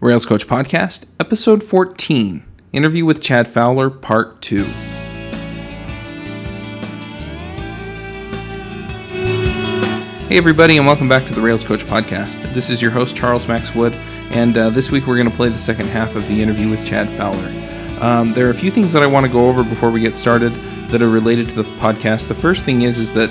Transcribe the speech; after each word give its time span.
Rails 0.00 0.24
Coach 0.24 0.46
Podcast, 0.46 1.04
Episode 1.20 1.62
14 1.62 2.42
Interview 2.72 3.04
with 3.04 3.20
Chad 3.20 3.46
Fowler, 3.46 3.90
Part 3.90 4.40
2. 4.40 4.64
Hey, 10.24 10.38
everybody, 10.38 10.78
and 10.78 10.86
welcome 10.86 11.06
back 11.06 11.26
to 11.26 11.34
the 11.34 11.42
Rails 11.42 11.62
Coach 11.62 11.84
Podcast. 11.84 12.50
This 12.54 12.70
is 12.70 12.80
your 12.80 12.90
host, 12.90 13.14
Charles 13.14 13.46
Max 13.46 13.74
Wood, 13.74 13.92
and 14.30 14.56
uh, 14.56 14.70
this 14.70 14.90
week 14.90 15.06
we're 15.06 15.16
going 15.16 15.28
to 15.28 15.36
play 15.36 15.50
the 15.50 15.58
second 15.58 15.88
half 15.88 16.16
of 16.16 16.26
the 16.28 16.42
interview 16.42 16.70
with 16.70 16.82
Chad 16.86 17.06
Fowler. 17.10 18.00
Um, 18.02 18.32
there 18.32 18.46
are 18.46 18.52
a 18.52 18.54
few 18.54 18.70
things 18.70 18.94
that 18.94 19.02
I 19.02 19.06
want 19.06 19.26
to 19.26 19.30
go 19.30 19.50
over 19.50 19.62
before 19.62 19.90
we 19.90 20.00
get 20.00 20.16
started 20.16 20.54
that 20.88 21.02
are 21.02 21.10
related 21.10 21.46
to 21.50 21.56
the 21.56 21.70
podcast. 21.78 22.26
The 22.26 22.34
first 22.34 22.64
thing 22.64 22.82
is 22.82 22.98
is 22.98 23.12
that 23.12 23.28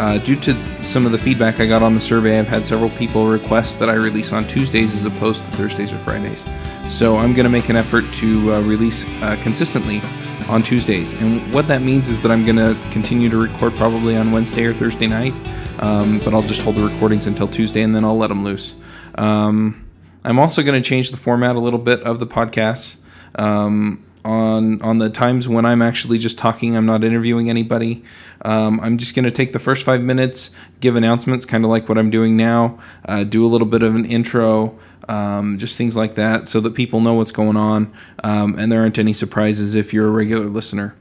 uh, 0.00 0.16
due 0.16 0.34
to 0.34 0.56
some 0.82 1.04
of 1.04 1.12
the 1.12 1.18
feedback 1.18 1.60
I 1.60 1.66
got 1.66 1.82
on 1.82 1.94
the 1.94 2.00
survey, 2.00 2.38
I've 2.38 2.48
had 2.48 2.66
several 2.66 2.88
people 2.88 3.26
request 3.26 3.78
that 3.80 3.90
I 3.90 3.94
release 3.94 4.32
on 4.32 4.48
Tuesdays 4.48 4.94
as 4.94 5.04
opposed 5.04 5.44
to 5.44 5.50
Thursdays 5.50 5.92
or 5.92 5.98
Fridays. 5.98 6.46
So 6.88 7.18
I'm 7.18 7.34
going 7.34 7.44
to 7.44 7.50
make 7.50 7.68
an 7.68 7.76
effort 7.76 8.10
to 8.14 8.54
uh, 8.54 8.60
release 8.62 9.04
uh, 9.20 9.38
consistently 9.42 10.00
on 10.48 10.62
Tuesdays. 10.62 11.12
And 11.20 11.52
what 11.52 11.68
that 11.68 11.82
means 11.82 12.08
is 12.08 12.22
that 12.22 12.32
I'm 12.32 12.46
going 12.46 12.56
to 12.56 12.74
continue 12.90 13.28
to 13.28 13.36
record 13.36 13.76
probably 13.76 14.16
on 14.16 14.32
Wednesday 14.32 14.64
or 14.64 14.72
Thursday 14.72 15.06
night, 15.06 15.34
um, 15.80 16.18
but 16.20 16.32
I'll 16.32 16.40
just 16.40 16.62
hold 16.62 16.76
the 16.76 16.82
recordings 16.82 17.26
until 17.26 17.46
Tuesday 17.46 17.82
and 17.82 17.94
then 17.94 18.02
I'll 18.02 18.16
let 18.16 18.28
them 18.28 18.42
loose. 18.42 18.76
Um, 19.16 19.86
I'm 20.24 20.38
also 20.38 20.62
going 20.62 20.82
to 20.82 20.88
change 20.88 21.10
the 21.10 21.18
format 21.18 21.56
a 21.56 21.60
little 21.60 21.78
bit 21.78 22.00
of 22.04 22.20
the 22.20 22.26
podcast. 22.26 22.96
Um, 23.34 24.02
on 24.24 24.80
on 24.82 24.98
the 24.98 25.10
times 25.10 25.48
when 25.48 25.64
I'm 25.64 25.82
actually 25.82 26.18
just 26.18 26.38
talking, 26.38 26.76
I'm 26.76 26.86
not 26.86 27.04
interviewing 27.04 27.48
anybody. 27.50 28.02
Um, 28.42 28.80
I'm 28.80 28.98
just 28.98 29.14
going 29.14 29.24
to 29.24 29.30
take 29.30 29.52
the 29.52 29.58
first 29.58 29.84
five 29.84 30.02
minutes, 30.02 30.50
give 30.80 30.96
announcements, 30.96 31.44
kind 31.44 31.64
of 31.64 31.70
like 31.70 31.88
what 31.88 31.98
I'm 31.98 32.10
doing 32.10 32.36
now, 32.36 32.78
uh, 33.06 33.24
do 33.24 33.44
a 33.44 33.48
little 33.48 33.66
bit 33.66 33.82
of 33.82 33.94
an 33.94 34.04
intro, 34.04 34.78
um, 35.08 35.58
just 35.58 35.76
things 35.76 35.96
like 35.96 36.14
that, 36.14 36.48
so 36.48 36.60
that 36.60 36.74
people 36.74 37.00
know 37.00 37.14
what's 37.14 37.32
going 37.32 37.56
on, 37.56 37.92
um, 38.24 38.58
and 38.58 38.72
there 38.72 38.80
aren't 38.80 38.98
any 38.98 39.12
surprises 39.12 39.74
if 39.74 39.92
you're 39.92 40.08
a 40.08 40.10
regular 40.10 40.46
listener. 40.46 40.94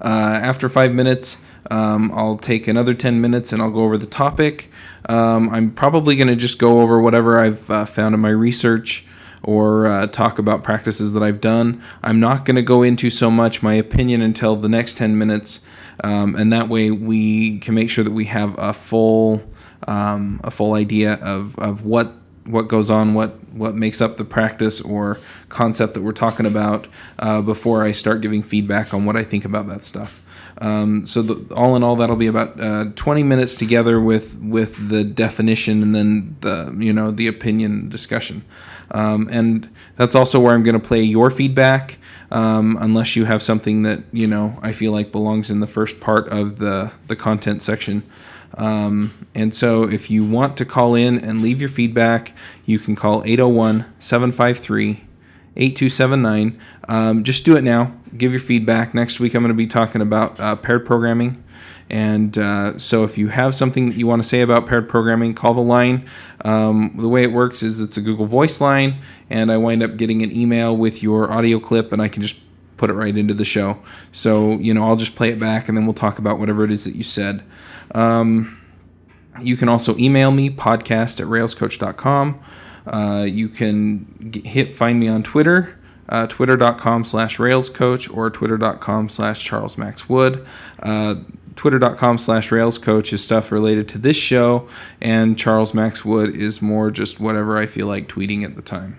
Uh, 0.00 0.40
after 0.42 0.68
five 0.68 0.92
minutes, 0.92 1.42
um, 1.70 2.12
I'll 2.14 2.36
take 2.36 2.68
another 2.68 2.94
10 2.94 3.20
minutes 3.20 3.52
and 3.52 3.62
I'll 3.62 3.70
go 3.70 3.80
over 3.80 3.96
the 3.98 4.06
topic. 4.06 4.70
Um, 5.08 5.48
I'm 5.50 5.70
probably 5.70 6.16
going 6.16 6.28
to 6.28 6.36
just 6.36 6.58
go 6.58 6.80
over 6.80 7.00
whatever 7.00 7.38
I've 7.38 7.68
uh, 7.70 7.84
found 7.84 8.14
in 8.14 8.20
my 8.20 8.30
research 8.30 9.06
or 9.46 9.86
uh, 9.86 10.06
talk 10.08 10.38
about 10.38 10.62
practices 10.64 11.12
that 11.14 11.22
I've 11.22 11.40
done. 11.40 11.82
I'm 12.02 12.20
not 12.20 12.44
going 12.44 12.56
to 12.56 12.62
go 12.62 12.82
into 12.82 13.08
so 13.08 13.30
much 13.30 13.62
my 13.62 13.74
opinion 13.74 14.20
until 14.20 14.56
the 14.56 14.68
next 14.68 14.98
10 14.98 15.16
minutes, 15.16 15.64
um, 16.04 16.34
and 16.34 16.52
that 16.52 16.68
way 16.68 16.90
we 16.90 17.60
can 17.60 17.74
make 17.74 17.88
sure 17.88 18.04
that 18.04 18.12
we 18.12 18.26
have 18.26 18.58
a 18.58 18.72
full 18.72 19.48
um, 19.86 20.40
a 20.42 20.50
full 20.50 20.74
idea 20.74 21.14
of, 21.14 21.58
of 21.58 21.84
what 21.84 22.12
what 22.44 22.68
goes 22.68 22.90
on, 22.90 23.14
what 23.14 23.42
what 23.52 23.74
makes 23.74 24.00
up 24.00 24.16
the 24.16 24.24
practice 24.24 24.80
or 24.80 25.18
concept 25.48 25.94
that 25.94 26.02
we're 26.02 26.12
talking 26.12 26.46
about 26.46 26.86
uh, 27.18 27.40
before 27.40 27.84
I 27.84 27.92
start 27.92 28.20
giving 28.20 28.42
feedback 28.42 28.92
on 28.92 29.04
what 29.04 29.16
I 29.16 29.24
think 29.24 29.44
about 29.44 29.68
that 29.68 29.84
stuff. 29.84 30.22
Um, 30.58 31.06
so 31.06 31.22
the, 31.22 31.54
all 31.54 31.76
in 31.76 31.82
all, 31.82 31.96
that'll 31.96 32.16
be 32.16 32.28
about 32.28 32.58
uh, 32.60 32.86
20 32.94 33.22
minutes 33.22 33.56
together 33.56 34.00
with 34.00 34.40
with 34.40 34.88
the 34.88 35.04
definition 35.04 35.82
and 35.82 35.94
then 35.94 36.36
the 36.40 36.74
you 36.78 36.92
know 36.92 37.10
the 37.10 37.26
opinion 37.26 37.88
discussion. 37.88 38.44
Um, 38.90 39.28
and 39.30 39.68
that's 39.96 40.14
also 40.14 40.40
where 40.40 40.54
I'm 40.54 40.62
going 40.62 40.80
to 40.80 40.86
play 40.86 41.02
your 41.02 41.30
feedback, 41.30 41.98
um, 42.30 42.78
unless 42.80 43.16
you 43.16 43.24
have 43.24 43.42
something 43.42 43.82
that 43.82 44.02
you 44.12 44.26
know 44.26 44.58
I 44.62 44.72
feel 44.72 44.92
like 44.92 45.12
belongs 45.12 45.50
in 45.50 45.60
the 45.60 45.66
first 45.66 46.00
part 46.00 46.28
of 46.28 46.58
the 46.58 46.92
the 47.06 47.16
content 47.16 47.62
section. 47.62 48.02
Um, 48.54 49.12
and 49.34 49.54
so 49.54 49.84
if 49.84 50.10
you 50.10 50.24
want 50.24 50.56
to 50.58 50.64
call 50.64 50.94
in 50.94 51.18
and 51.18 51.42
leave 51.42 51.60
your 51.60 51.68
feedback, 51.68 52.32
you 52.64 52.78
can 52.78 52.96
call 52.96 53.22
801 53.24 53.84
753 53.98 55.06
8279. 55.56 56.60
Um, 56.88 57.24
just 57.24 57.44
do 57.44 57.56
it 57.56 57.64
now. 57.64 57.94
Give 58.16 58.30
your 58.30 58.40
feedback. 58.40 58.94
Next 58.94 59.20
week, 59.20 59.34
I'm 59.34 59.42
going 59.42 59.52
to 59.52 59.56
be 59.56 59.66
talking 59.66 60.00
about 60.00 60.38
uh, 60.38 60.56
paired 60.56 60.84
programming. 60.84 61.42
And 61.88 62.36
uh, 62.36 62.78
so, 62.78 63.04
if 63.04 63.16
you 63.16 63.28
have 63.28 63.54
something 63.54 63.88
that 63.88 63.96
you 63.96 64.06
want 64.06 64.22
to 64.22 64.28
say 64.28 64.40
about 64.40 64.66
paired 64.66 64.88
programming, 64.88 65.34
call 65.34 65.54
the 65.54 65.60
line. 65.60 66.08
Um, 66.44 66.94
the 66.98 67.08
way 67.08 67.22
it 67.22 67.32
works 67.32 67.62
is 67.62 67.80
it's 67.80 67.96
a 67.96 68.00
Google 68.00 68.26
Voice 68.26 68.60
line, 68.60 69.00
and 69.30 69.52
I 69.52 69.56
wind 69.56 69.82
up 69.82 69.96
getting 69.96 70.22
an 70.22 70.36
email 70.36 70.76
with 70.76 71.02
your 71.02 71.30
audio 71.30 71.60
clip, 71.60 71.92
and 71.92 72.02
I 72.02 72.08
can 72.08 72.22
just 72.22 72.40
put 72.76 72.90
it 72.90 72.94
right 72.94 73.16
into 73.16 73.34
the 73.34 73.44
show. 73.44 73.78
So, 74.12 74.52
you 74.58 74.74
know, 74.74 74.84
I'll 74.84 74.96
just 74.96 75.16
play 75.16 75.30
it 75.30 75.38
back, 75.38 75.68
and 75.68 75.76
then 75.76 75.86
we'll 75.86 75.94
talk 75.94 76.18
about 76.18 76.38
whatever 76.38 76.64
it 76.64 76.70
is 76.70 76.84
that 76.84 76.96
you 76.96 77.02
said. 77.02 77.44
Um, 77.94 78.60
you 79.40 79.56
can 79.56 79.68
also 79.68 79.96
email 79.96 80.30
me, 80.30 80.50
podcast 80.50 81.20
at 81.20 81.26
railscoach.com. 81.26 82.40
Uh, 82.86 83.26
you 83.28 83.48
can 83.48 84.04
get, 84.30 84.46
hit 84.46 84.74
find 84.74 85.00
me 85.00 85.08
on 85.08 85.22
Twitter, 85.22 85.78
uh, 86.08 86.26
twitter.com 86.26 87.04
slash 87.04 87.38
railscoach 87.38 88.14
or 88.14 88.30
twitter.com 88.30 89.08
slash 89.08 89.48
charlesmaxwood. 89.48 90.46
Uh, 90.80 91.16
twitter.com 91.56 92.18
slash 92.18 92.50
railscoach 92.50 93.12
is 93.12 93.24
stuff 93.24 93.50
related 93.50 93.88
to 93.88 93.98
this 93.98 94.16
show, 94.16 94.68
and 95.00 95.38
Charles 95.38 95.74
Max 95.74 96.04
Wood 96.04 96.36
is 96.36 96.62
more 96.62 96.90
just 96.90 97.18
whatever 97.18 97.58
I 97.58 97.66
feel 97.66 97.86
like 97.86 98.08
tweeting 98.08 98.44
at 98.44 98.54
the 98.54 98.62
time. 98.62 98.98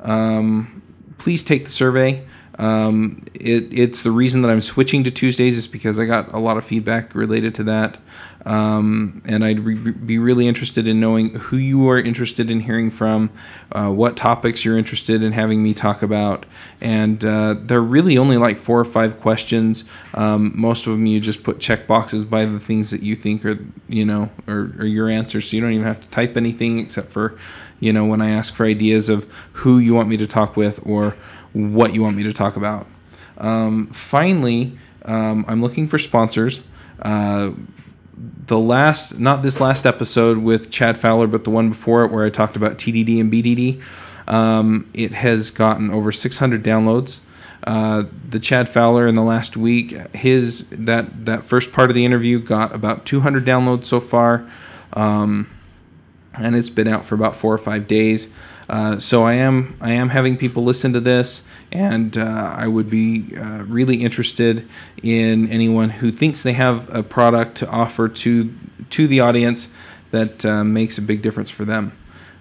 Um, 0.00 0.82
please 1.18 1.44
take 1.44 1.64
the 1.64 1.70
survey. 1.70 2.26
Um, 2.58 3.22
it, 3.34 3.76
it's 3.76 4.02
the 4.02 4.10
reason 4.10 4.42
that 4.42 4.50
I'm 4.50 4.60
switching 4.60 5.04
to 5.04 5.10
Tuesdays 5.10 5.56
is 5.56 5.66
because 5.66 5.98
I 5.98 6.04
got 6.04 6.32
a 6.32 6.38
lot 6.38 6.56
of 6.56 6.64
feedback 6.64 7.14
related 7.14 7.54
to 7.56 7.64
that. 7.64 7.98
Um, 8.46 9.22
and 9.24 9.44
I'd 9.44 9.60
re- 9.60 9.92
be 9.92 10.18
really 10.18 10.46
interested 10.46 10.86
in 10.86 11.00
knowing 11.00 11.34
who 11.34 11.56
you 11.56 11.88
are 11.88 11.98
interested 11.98 12.50
in 12.50 12.60
hearing 12.60 12.90
from, 12.90 13.30
uh, 13.72 13.88
what 13.88 14.16
topics 14.16 14.64
you're 14.64 14.76
interested 14.76 15.24
in 15.24 15.32
having 15.32 15.62
me 15.62 15.72
talk 15.72 16.02
about. 16.02 16.44
And 16.80 17.24
uh, 17.24 17.56
they're 17.58 17.80
really 17.80 18.18
only 18.18 18.36
like 18.36 18.58
four 18.58 18.78
or 18.78 18.84
five 18.84 19.20
questions. 19.20 19.84
Um, 20.12 20.52
most 20.54 20.86
of 20.86 20.92
them 20.92 21.06
you 21.06 21.20
just 21.20 21.42
put 21.42 21.58
check 21.58 21.86
boxes 21.86 22.24
by 22.24 22.44
the 22.44 22.60
things 22.60 22.90
that 22.90 23.02
you 23.02 23.14
think 23.16 23.44
are, 23.44 23.58
you 23.88 24.04
know, 24.04 24.30
or, 24.46 24.84
your 24.84 25.08
answers. 25.08 25.48
So 25.48 25.56
you 25.56 25.62
don't 25.62 25.72
even 25.72 25.86
have 25.86 26.00
to 26.00 26.08
type 26.10 26.36
anything 26.36 26.78
except 26.78 27.08
for, 27.08 27.38
you 27.80 27.92
know, 27.92 28.04
when 28.04 28.20
I 28.20 28.30
ask 28.30 28.54
for 28.54 28.66
ideas 28.66 29.08
of 29.08 29.24
who 29.52 29.78
you 29.78 29.94
want 29.94 30.08
me 30.08 30.18
to 30.18 30.26
talk 30.26 30.56
with 30.56 30.80
or 30.86 31.16
what 31.54 31.94
you 31.94 32.02
want 32.02 32.16
me 32.16 32.24
to 32.24 32.32
talk 32.32 32.56
about. 32.56 32.86
Um, 33.38 33.86
finally, 33.88 34.78
um, 35.06 35.44
I'm 35.48 35.62
looking 35.62 35.86
for 35.86 35.98
sponsors. 35.98 36.60
Uh, 37.00 37.52
the 38.16 38.58
last, 38.58 39.18
not 39.18 39.42
this 39.42 39.60
last 39.60 39.86
episode 39.86 40.38
with 40.38 40.70
Chad 40.70 40.98
Fowler, 40.98 41.26
but 41.26 41.44
the 41.44 41.50
one 41.50 41.70
before 41.70 42.04
it 42.04 42.12
where 42.12 42.24
I 42.24 42.30
talked 42.30 42.56
about 42.56 42.78
TDD 42.78 43.20
and 43.20 43.32
BDD, 43.32 43.82
um, 44.26 44.88
it 44.94 45.12
has 45.12 45.50
gotten 45.50 45.90
over 45.90 46.12
600 46.12 46.62
downloads. 46.62 47.20
Uh, 47.66 48.04
the 48.28 48.38
Chad 48.38 48.68
Fowler 48.68 49.06
in 49.06 49.14
the 49.14 49.22
last 49.22 49.56
week, 49.56 49.92
his 50.14 50.68
that 50.68 51.24
that 51.24 51.44
first 51.44 51.72
part 51.72 51.90
of 51.90 51.94
the 51.94 52.04
interview 52.04 52.38
got 52.38 52.74
about 52.74 53.06
200 53.06 53.44
downloads 53.44 53.86
so 53.86 54.00
far, 54.00 54.48
um, 54.92 55.50
and 56.34 56.54
it's 56.54 56.68
been 56.68 56.88
out 56.88 57.06
for 57.06 57.14
about 57.14 57.34
four 57.34 57.54
or 57.54 57.58
five 57.58 57.86
days. 57.86 58.32
Uh, 58.68 58.98
so 58.98 59.24
I 59.24 59.34
am 59.34 59.76
I 59.80 59.92
am 59.92 60.08
having 60.08 60.36
people 60.36 60.64
listen 60.64 60.92
to 60.94 61.00
this, 61.00 61.46
and 61.70 62.16
uh, 62.16 62.54
I 62.56 62.66
would 62.66 62.88
be 62.88 63.36
uh, 63.36 63.64
really 63.64 63.96
interested 63.96 64.66
in 65.02 65.48
anyone 65.50 65.90
who 65.90 66.10
thinks 66.10 66.42
they 66.42 66.54
have 66.54 66.92
a 66.94 67.02
product 67.02 67.56
to 67.58 67.68
offer 67.68 68.08
to 68.08 68.54
to 68.90 69.06
the 69.06 69.20
audience 69.20 69.68
that 70.12 70.44
uh, 70.46 70.64
makes 70.64 70.96
a 70.96 71.02
big 71.02 71.20
difference 71.20 71.50
for 71.50 71.64
them. 71.64 71.92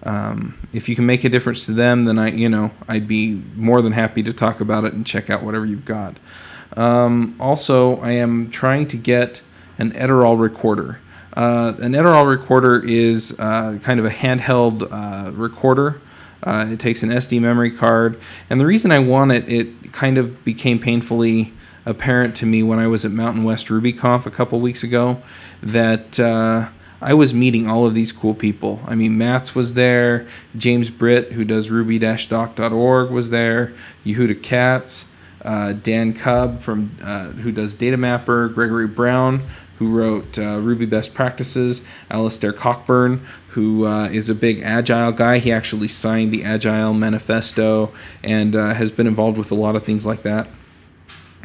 Um, 0.03 0.67
if 0.73 0.89
you 0.89 0.95
can 0.95 1.05
make 1.05 1.23
a 1.23 1.29
difference 1.29 1.65
to 1.65 1.73
them, 1.73 2.05
then 2.05 2.17
I 2.17 2.31
you 2.31 2.47
know 2.47 2.71
I'd 2.87 3.07
be 3.07 3.41
more 3.55 3.81
than 3.81 3.91
happy 3.91 4.23
to 4.23 4.31
talk 4.31 4.61
about 4.61 4.85
it 4.85 4.93
and 4.93 5.05
check 5.05 5.29
out 5.29 5.43
whatever 5.43 5.65
you've 5.65 5.85
got. 5.85 6.17
Um, 6.77 7.35
also, 7.39 7.97
I 7.97 8.11
am 8.11 8.49
trying 8.49 8.87
to 8.87 8.97
get 8.97 9.41
an 9.77 9.91
Edirol 9.91 10.39
recorder. 10.39 10.99
Uh, 11.35 11.73
an 11.79 11.93
Edirol 11.93 12.29
recorder 12.29 12.83
is 12.85 13.35
kind 13.37 13.99
of 13.99 14.05
a 14.05 14.09
handheld 14.09 15.37
recorder 15.37 15.99
uh, 16.43 16.67
it 16.69 16.79
takes 16.79 17.03
an 17.03 17.09
SD 17.09 17.41
memory 17.41 17.71
card. 17.71 18.19
And 18.49 18.59
the 18.59 18.65
reason 18.65 18.91
I 18.91 18.99
want 18.99 19.31
it, 19.31 19.51
it 19.51 19.93
kind 19.93 20.17
of 20.17 20.43
became 20.43 20.79
painfully 20.79 21.53
apparent 21.85 22.35
to 22.37 22.45
me 22.45 22.63
when 22.63 22.79
I 22.79 22.87
was 22.87 23.05
at 23.05 23.11
Mountain 23.11 23.43
West 23.43 23.67
RubyConf 23.67 24.25
a 24.25 24.31
couple 24.31 24.59
weeks 24.59 24.83
ago 24.83 25.21
that 25.61 26.19
uh, 26.19 26.69
I 27.01 27.13
was 27.13 27.33
meeting 27.33 27.69
all 27.69 27.85
of 27.85 27.93
these 27.93 28.11
cool 28.11 28.33
people. 28.33 28.81
I 28.87 28.95
mean, 28.95 29.17
Matz 29.17 29.53
was 29.53 29.73
there, 29.73 30.27
James 30.55 30.89
Britt, 30.89 31.33
who 31.33 31.43
does 31.43 31.69
ruby-doc.org, 31.69 33.11
was 33.11 33.29
there, 33.29 33.73
Yehuda 34.05 34.41
Katz, 34.41 35.09
uh, 35.43 35.73
Dan 35.73 36.13
Kubb 36.13 36.61
from 36.61 36.97
uh, 37.03 37.29
who 37.31 37.51
does 37.51 37.75
Data 37.75 37.97
Mapper, 37.97 38.47
Gregory 38.47 38.87
Brown, 38.87 39.41
who 39.79 39.89
wrote 39.89 40.37
uh, 40.37 40.59
Ruby 40.59 40.85
Best 40.85 41.13
Practices, 41.13 41.81
Alistair 42.09 42.53
Cockburn, 42.53 43.25
who 43.49 43.85
uh, 43.85 44.07
is 44.07 44.29
a 44.29 44.35
big 44.35 44.61
Agile 44.61 45.11
guy. 45.11 45.39
He 45.39 45.51
actually 45.51 45.87
signed 45.87 46.31
the 46.31 46.43
Agile 46.43 46.93
Manifesto 46.93 47.91
and 48.23 48.55
uh, 48.55 48.73
has 48.73 48.91
been 48.91 49.07
involved 49.07 49.37
with 49.37 49.51
a 49.51 49.55
lot 49.55 49.75
of 49.75 49.83
things 49.83 50.05
like 50.05 50.21
that. 50.23 50.47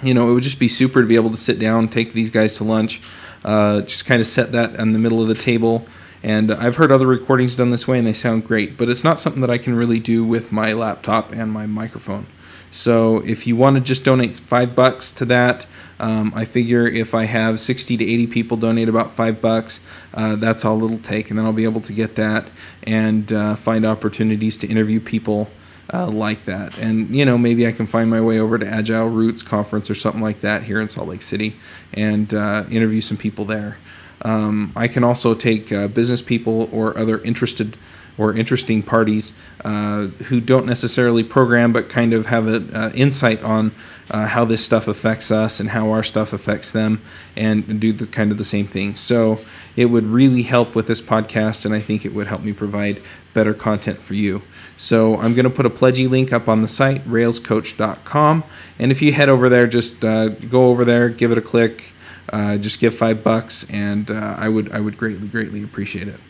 You 0.03 0.15
know, 0.15 0.31
it 0.31 0.35
would 0.35 0.45
just 0.45 0.61
be 0.61 0.69
super 0.69 1.01
to 1.01 1.09
be 1.09 1.17
able 1.17 1.31
to 1.31 1.37
sit 1.37 1.59
down, 1.59 1.89
take 1.89 2.13
these 2.13 2.31
guys 2.31 2.55
to 2.55 2.65
lunch, 2.65 3.01
uh, 3.45 3.81
just 3.83 4.07
kind 4.07 4.21
of 4.21 4.27
set 4.27 4.53
that 4.53 4.75
in 4.77 4.93
the 4.93 4.99
middle 4.99 5.21
of 5.21 5.29
the 5.29 5.35
table, 5.35 5.87
And 6.23 6.51
I've 6.51 6.77
heard 6.77 6.91
other 6.91 7.07
recordings 7.07 7.55
done 7.55 7.71
this 7.71 7.87
way 7.87 7.99
and 7.99 8.07
they 8.07 8.13
sound 8.13 8.45
great, 8.45 8.77
but 8.77 8.89
it's 8.89 9.05
not 9.05 9.21
something 9.21 9.41
that 9.41 9.51
I 9.51 9.59
can 9.59 9.75
really 9.75 10.01
do 10.01 10.25
with 10.25 10.51
my 10.51 10.73
laptop 10.73 11.33
and 11.33 11.53
my 11.53 11.67
microphone. 11.67 12.27
So 12.71 13.19
if 13.25 13.47
you 13.47 13.57
want 13.57 13.77
to 13.77 13.83
just 13.83 14.05
donate 14.05 14.37
five 14.37 14.75
bucks 14.75 15.13
to 15.13 15.25
that, 15.27 15.67
um, 16.01 16.33
I 16.35 16.45
figure 16.45 16.87
if 16.87 17.15
I 17.15 17.25
have 17.25 17.59
60 17.59 17.97
to 17.97 18.05
80 18.05 18.27
people 18.29 18.57
donate 18.57 18.89
about 18.89 19.11
five 19.11 19.41
bucks, 19.41 19.81
uh, 20.15 20.37
that's 20.37 20.65
all 20.65 20.83
it'll 20.85 20.99
take, 20.99 21.31
and 21.31 21.39
then 21.39 21.47
I'll 21.47 21.53
be 21.53 21.65
able 21.65 21.81
to 21.83 21.93
get 21.93 22.15
that 22.17 22.51
and 22.85 23.33
uh, 23.33 23.55
find 23.57 23.85
opportunities 23.85 24.57
to 24.59 24.69
interview 24.69 25.01
people 25.01 25.51
uh, 25.93 26.07
like 26.07 26.45
that. 26.45 26.79
And 26.79 27.15
you 27.15 27.25
know, 27.25 27.39
maybe 27.39 27.67
I 27.67 27.73
can 27.73 27.87
find 27.87 28.11
my 28.11 28.21
way 28.21 28.39
over 28.39 28.59
to 28.59 28.67
Agile 28.67 29.09
Roots 29.09 29.43
conference 29.43 29.91
or 29.91 29.95
something 29.95 30.23
like 30.23 30.41
that 30.41 30.65
here 30.65 30.81
in 30.81 30.89
Salt 30.89 31.09
Lake 31.09 31.23
City 31.23 31.57
and 31.95 32.33
uh, 32.35 32.65
interview 32.71 33.01
some 33.01 33.17
people 33.17 33.45
there. 33.45 33.79
Um, 34.23 34.73
I 34.75 34.89
can 34.89 35.05
also 35.05 35.35
take 35.35 35.73
uh, 35.73 35.89
business 35.89 36.23
people 36.23 36.69
or 36.73 36.97
other 36.99 37.21
interested 37.23 37.77
or 38.19 38.35
interesting 38.35 38.83
parties 38.83 39.33
uh, 39.65 40.07
who 40.27 40.41
don't 40.41 40.67
necessarily 40.67 41.23
program 41.23 41.73
but 41.73 41.89
kind 41.89 42.13
of 42.13 42.27
have 42.27 42.47
an 42.47 42.75
uh, 42.75 42.91
insight 42.95 43.43
on 43.43 43.73
uh, 44.11 44.27
how 44.27 44.45
this 44.45 44.65
stuff 44.65 44.89
affects 44.89 45.31
us 45.31 45.61
and 45.61 45.71
how 45.71 45.91
our 45.91 46.03
stuff 46.03 46.33
affects 46.33 46.71
them 46.73 47.01
and 47.37 47.81
do 47.81 47.93
the 47.93 48.07
kind 48.07 48.33
of 48.33 48.39
the 48.39 48.45
same 48.45 48.67
thing. 48.67 48.95
So 48.95 49.41
it 49.77 49.87
would 49.87 50.07
really 50.07 50.43
help 50.43 50.75
with 50.75 50.87
this 50.87 51.03
podcast 51.03 51.65
and 51.65 51.75
I 51.75 51.81
think 51.81 52.05
it 52.05 52.15
would 52.15 52.27
help 52.27 52.43
me 52.43 52.53
provide 52.53 53.01
better 53.35 53.55
content 53.55 54.01
for 54.01 54.15
you. 54.15 54.43
So 54.77 55.17
I'm 55.19 55.35
going 55.35 55.45
to 55.45 55.51
put 55.51 55.67
a 55.67 55.71
Pledgie 55.71 56.09
link 56.09 56.33
up 56.33 56.49
on 56.49 56.63
the 56.63 56.69
site 56.69 57.07
railscoach.com 57.07 58.45
and 58.79 58.91
if 58.91 59.03
you 59.03 59.13
head 59.13 59.29
over 59.29 59.49
there 59.49 59.67
just 59.67 60.05
uh, 60.05 60.29
go 60.29 60.67
over 60.67 60.85
there, 60.85 61.09
give 61.09 61.31
it 61.31 61.39
a 61.39 61.43
click, 61.43 61.93
uh, 62.33 62.57
just 62.57 62.81
give 62.81 62.95
5 62.95 63.23
bucks 63.23 63.69
and 63.71 64.11
uh, 64.11 64.37
I 64.39 64.49
would 64.49 64.73
I 64.73 64.81
would 64.81 64.97
greatly 64.97 65.29
greatly 65.29 65.63
appreciate 65.63 66.09
it. 66.09 66.21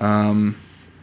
Um, 0.00 0.56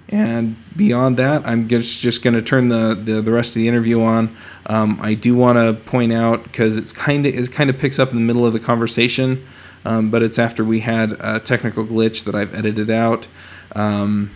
and 0.09 0.55
beyond 0.75 1.17
that, 1.17 1.47
I'm 1.47 1.67
just, 1.67 1.99
just 1.99 2.23
going 2.23 2.35
to 2.35 2.41
turn 2.41 2.69
the, 2.69 2.93
the, 2.93 3.21
the, 3.21 3.31
rest 3.31 3.55
of 3.55 3.61
the 3.61 3.67
interview 3.67 4.03
on. 4.03 4.35
Um, 4.67 4.99
I 5.01 5.15
do 5.15 5.35
want 5.35 5.57
to 5.57 5.73
point 5.89 6.13
out 6.13 6.43
because 6.43 6.77
it's 6.77 6.91
kind 6.91 7.25
of 7.25 7.33
it 7.33 7.51
kind 7.51 7.69
of 7.69 7.79
picks 7.79 7.97
up 7.97 8.11
in 8.11 8.15
the 8.15 8.21
middle 8.21 8.45
of 8.45 8.53
the 8.53 8.59
conversation, 8.59 9.45
um, 9.83 10.11
but 10.11 10.21
it's 10.21 10.37
after 10.37 10.63
we 10.63 10.81
had 10.81 11.13
a 11.19 11.39
technical 11.39 11.85
glitch 11.85 12.23
that 12.25 12.35
I've 12.35 12.53
edited 12.53 12.91
out, 12.91 13.27
um, 13.75 14.29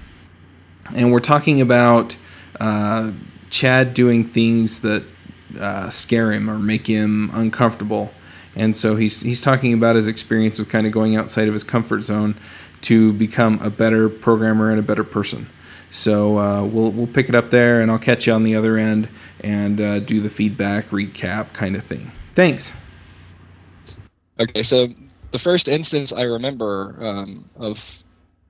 and 0.95 1.12
we're 1.12 1.19
talking 1.19 1.62
about 1.62 2.18
uh, 2.60 3.12
Chad 3.51 3.94
doing 3.94 4.24
things 4.24 4.80
that 4.80 5.04
uh, 5.60 5.92
scare 5.92 6.31
him 6.31 6.50
or 6.50 6.57
make 6.57 6.88
him 6.88 7.30
uncomfortable. 7.33 8.12
And 8.56 8.75
so 8.75 8.95
he's 8.95 9.22
he's 9.22 9.42
talking 9.42 9.74
about 9.74 9.95
his 9.95 10.07
experience 10.07 10.57
with 10.57 10.69
kind 10.69 10.88
of 10.88 10.94
going 10.94 11.15
outside 11.15 11.48
of 11.48 11.54
his 11.54 11.63
comfort 11.63 12.01
zone 12.01 12.36
to 12.81 13.13
become 13.13 13.60
a 13.62 13.69
better 13.69 14.10
programmer 14.10 14.72
and 14.72 14.80
a 14.80 14.83
better 14.83 15.04
person. 15.04 15.48
So 15.91 16.38
uh, 16.38 16.63
we'll 16.65 16.91
we'll 16.91 17.07
pick 17.07 17.30
it 17.30 17.36
up 17.36 17.50
there, 17.50 17.81
and 17.81 17.89
I'll 17.89 18.00
catch 18.00 18.27
you 18.27 18.33
on 18.33 18.44
the 18.44 18.56
other 18.56 18.77
end 18.77 19.09
and 19.41 19.81
uh, 19.81 20.00
do 20.00 20.19
the 20.19 20.30
feedback 20.30 20.89
recap 20.89 21.53
kind 21.53 21.75
of 21.75 21.83
thing. 21.83 22.12
Thanks. 22.36 22.77
Okay, 24.39 24.63
so 24.63 24.88
the 25.31 25.39
first 25.39 25.68
instance 25.68 26.13
I 26.13 26.24
remember 26.24 26.95
um, 27.00 27.50
of 27.56 27.77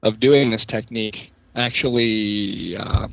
of 0.03 0.19
doing 0.19 0.49
this 0.49 0.65
technique 0.65 1.31
actually 1.55 2.75
uh, 2.77 3.07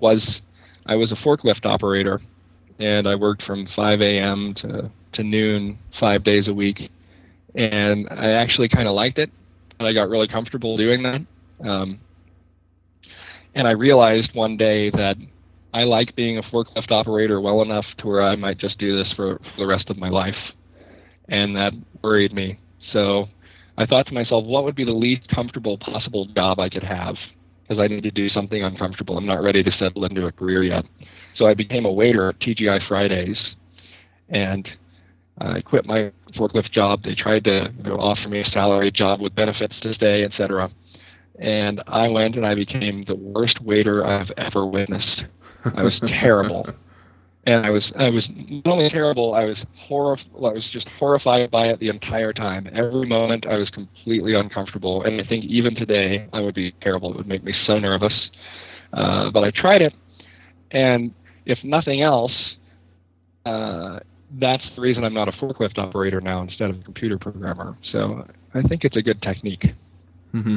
was 0.00 0.42
I 0.86 0.96
was 0.96 1.12
a 1.12 1.16
forklift 1.16 1.66
operator, 1.66 2.20
and 2.78 3.06
I 3.06 3.14
worked 3.16 3.42
from 3.42 3.66
5 3.66 4.00
a.m. 4.00 4.54
to 4.54 4.90
to 5.12 5.24
noon, 5.24 5.78
five 5.92 6.24
days 6.24 6.48
a 6.48 6.54
week, 6.54 6.90
and 7.54 8.08
I 8.10 8.32
actually 8.32 8.68
kind 8.68 8.88
of 8.88 8.94
liked 8.94 9.18
it, 9.18 9.30
and 9.78 9.88
I 9.88 9.92
got 9.92 10.08
really 10.08 10.28
comfortable 10.28 10.76
doing 10.76 11.02
that. 11.02 11.22
Um, 11.60 12.00
and 13.54 13.68
I 13.68 13.72
realized 13.72 14.34
one 14.34 14.56
day 14.56 14.90
that 14.90 15.16
I 15.72 15.84
like 15.84 16.14
being 16.16 16.38
a 16.38 16.42
forklift 16.42 16.90
operator 16.90 17.40
well 17.40 17.62
enough 17.62 17.86
to 17.98 18.06
where 18.06 18.22
I 18.22 18.36
might 18.36 18.58
just 18.58 18.78
do 18.78 18.96
this 18.96 19.12
for, 19.14 19.38
for 19.38 19.58
the 19.58 19.66
rest 19.66 19.90
of 19.90 19.96
my 19.96 20.08
life. 20.08 20.36
And 21.28 21.56
that 21.56 21.72
worried 22.02 22.32
me. 22.32 22.58
So 22.92 23.28
I 23.78 23.86
thought 23.86 24.06
to 24.06 24.14
myself, 24.14 24.44
what 24.44 24.64
would 24.64 24.76
be 24.76 24.84
the 24.84 24.92
least 24.92 25.28
comfortable 25.28 25.78
possible 25.78 26.26
job 26.26 26.60
I 26.60 26.68
could 26.68 26.84
have? 26.84 27.16
Because 27.62 27.82
I 27.82 27.86
need 27.86 28.02
to 28.02 28.10
do 28.10 28.28
something 28.28 28.62
uncomfortable. 28.62 29.16
I'm 29.16 29.26
not 29.26 29.42
ready 29.42 29.62
to 29.62 29.72
settle 29.72 30.04
into 30.04 30.26
a 30.26 30.32
career 30.32 30.62
yet. 30.62 30.84
So 31.36 31.46
I 31.46 31.54
became 31.54 31.86
a 31.86 31.92
waiter 31.92 32.28
at 32.28 32.40
TGI 32.40 32.86
Fridays. 32.86 33.38
And 34.28 34.68
I 35.38 35.60
quit 35.60 35.86
my 35.86 36.12
forklift 36.36 36.70
job. 36.72 37.02
They 37.02 37.14
tried 37.14 37.44
to 37.44 37.72
you 37.76 37.82
know, 37.84 37.96
offer 37.96 38.28
me 38.28 38.42
a 38.42 38.50
salary 38.50 38.90
job 38.90 39.20
with 39.20 39.34
benefits 39.34 39.74
to 39.82 39.94
stay, 39.94 40.24
etc 40.24 40.70
and 41.38 41.82
I 41.86 42.08
went 42.08 42.36
and 42.36 42.46
I 42.46 42.54
became 42.54 43.04
the 43.06 43.14
worst 43.14 43.60
waiter 43.60 44.06
I've 44.06 44.30
ever 44.36 44.66
witnessed. 44.66 45.24
I 45.76 45.82
was 45.82 45.98
terrible. 46.06 46.68
And 47.46 47.66
I 47.66 47.68
was 47.68 47.84
I 47.98 48.08
was 48.08 48.26
not 48.64 48.72
only 48.72 48.88
terrible, 48.88 49.34
I 49.34 49.44
was 49.44 49.58
horror 49.76 50.16
I 50.36 50.54
was 50.54 50.66
just 50.72 50.88
horrified 50.98 51.50
by 51.50 51.66
it 51.66 51.78
the 51.78 51.90
entire 51.90 52.32
time. 52.32 52.66
Every 52.72 53.06
moment 53.06 53.46
I 53.46 53.58
was 53.58 53.68
completely 53.68 54.32
uncomfortable. 54.34 55.02
And 55.04 55.20
I 55.20 55.26
think 55.26 55.44
even 55.44 55.74
today 55.74 56.26
I 56.32 56.40
would 56.40 56.54
be 56.54 56.72
terrible. 56.80 57.10
It 57.10 57.18
would 57.18 57.28
make 57.28 57.44
me 57.44 57.54
so 57.66 57.78
nervous. 57.78 58.14
Uh, 58.94 59.30
but 59.30 59.44
I 59.44 59.50
tried 59.50 59.82
it 59.82 59.92
and 60.70 61.12
if 61.46 61.58
nothing 61.62 62.02
else, 62.02 62.32
uh, 63.46 64.00
that's 64.38 64.64
the 64.74 64.80
reason 64.80 65.04
I'm 65.04 65.14
not 65.14 65.28
a 65.28 65.32
forklift 65.32 65.78
operator 65.78 66.20
now 66.20 66.42
instead 66.42 66.70
of 66.70 66.80
a 66.80 66.82
computer 66.82 67.18
programmer. 67.18 67.76
So 67.92 68.26
I 68.54 68.62
think 68.62 68.84
it's 68.84 68.96
a 68.96 69.02
good 69.02 69.22
technique. 69.22 69.66
Mm-hmm. 70.34 70.56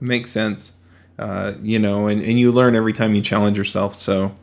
It 0.00 0.04
makes 0.04 0.30
sense. 0.30 0.72
Uh, 1.18 1.54
you 1.62 1.78
know, 1.78 2.06
and, 2.06 2.22
and 2.22 2.38
you 2.38 2.52
learn 2.52 2.76
every 2.76 2.92
time 2.92 3.14
you 3.14 3.20
challenge 3.20 3.58
yourself. 3.58 3.94
So 3.94 4.36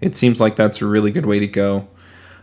it 0.00 0.16
seems 0.16 0.40
like 0.40 0.56
that's 0.56 0.82
a 0.82 0.86
really 0.86 1.10
good 1.10 1.26
way 1.26 1.38
to 1.38 1.46
go. 1.46 1.88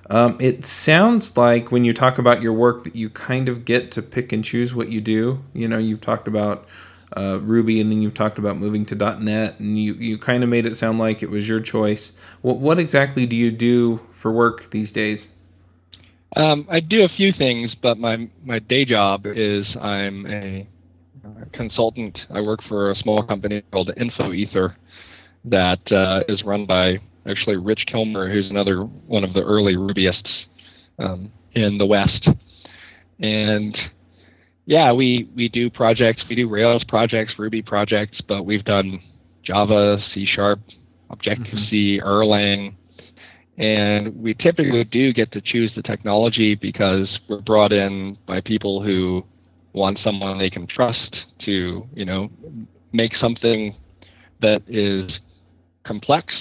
Um, 0.09 0.37
it 0.39 0.65
sounds 0.65 1.37
like 1.37 1.71
when 1.71 1.85
you 1.85 1.93
talk 1.93 2.17
about 2.17 2.41
your 2.41 2.53
work 2.53 2.83
that 2.83 2.95
you 2.95 3.09
kind 3.09 3.49
of 3.49 3.65
get 3.65 3.91
to 3.91 4.01
pick 4.01 4.31
and 4.31 4.43
choose 4.43 4.73
what 4.75 4.89
you 4.89 5.01
do. 5.01 5.43
You 5.53 5.67
know, 5.67 5.77
you've 5.77 6.01
talked 6.01 6.27
about 6.27 6.67
uh, 7.15 7.39
Ruby 7.41 7.79
and 7.79 7.91
then 7.91 8.01
you've 8.01 8.13
talked 8.13 8.37
about 8.37 8.57
moving 8.57 8.85
to 8.87 8.95
.NET 8.95 9.59
and 9.59 9.77
you, 9.77 9.93
you 9.93 10.17
kind 10.17 10.43
of 10.43 10.49
made 10.49 10.65
it 10.65 10.75
sound 10.75 10.99
like 10.99 11.23
it 11.23 11.29
was 11.29 11.47
your 11.47 11.59
choice. 11.59 12.17
What, 12.41 12.57
what 12.57 12.79
exactly 12.79 13.25
do 13.25 13.35
you 13.35 13.51
do 13.51 14.01
for 14.11 14.31
work 14.31 14.71
these 14.71 14.91
days? 14.91 15.29
Um, 16.35 16.67
I 16.69 16.79
do 16.79 17.03
a 17.03 17.09
few 17.09 17.31
things, 17.31 17.75
but 17.81 17.97
my, 17.97 18.27
my 18.43 18.59
day 18.59 18.85
job 18.85 19.25
is 19.25 19.67
I'm 19.79 20.25
a 20.25 20.67
consultant. 21.53 22.17
I 22.29 22.41
work 22.41 22.59
for 22.67 22.91
a 22.91 22.95
small 22.95 23.23
company 23.23 23.63
called 23.71 23.91
InfoEther 23.97 24.75
that 25.45 25.91
uh, 25.91 26.21
is 26.27 26.43
run 26.43 26.65
by 26.65 26.99
actually 27.29 27.57
Rich 27.57 27.85
Kilmer, 27.87 28.31
who's 28.31 28.49
another 28.49 28.83
one 28.83 29.23
of 29.23 29.33
the 29.33 29.41
early 29.41 29.75
Rubyists 29.75 30.29
um, 30.99 31.31
in 31.53 31.77
the 31.77 31.85
West. 31.85 32.27
And 33.19 33.77
yeah, 34.65 34.91
we, 34.93 35.29
we 35.35 35.49
do 35.49 35.69
projects. 35.69 36.23
We 36.29 36.35
do 36.35 36.49
Rails 36.49 36.83
projects, 36.85 37.33
Ruby 37.37 37.61
projects, 37.61 38.19
but 38.27 38.43
we've 38.43 38.63
done 38.63 39.01
Java, 39.43 39.97
C 40.13 40.25
Sharp, 40.25 40.59
Objective 41.09 41.59
C, 41.69 41.99
mm-hmm. 41.99 42.07
Erlang. 42.07 42.75
And 43.57 44.15
we 44.15 44.33
typically 44.33 44.83
do 44.85 45.13
get 45.13 45.31
to 45.33 45.41
choose 45.41 45.71
the 45.75 45.83
technology 45.83 46.55
because 46.55 47.07
we're 47.29 47.41
brought 47.41 47.71
in 47.71 48.17
by 48.25 48.41
people 48.41 48.81
who 48.81 49.23
want 49.73 49.99
someone 50.03 50.37
they 50.37 50.49
can 50.49 50.67
trust 50.67 51.17
to, 51.39 51.87
you 51.93 52.05
know, 52.05 52.29
make 52.91 53.15
something 53.17 53.75
that 54.41 54.61
is 54.67 55.11
complex. 55.83 56.33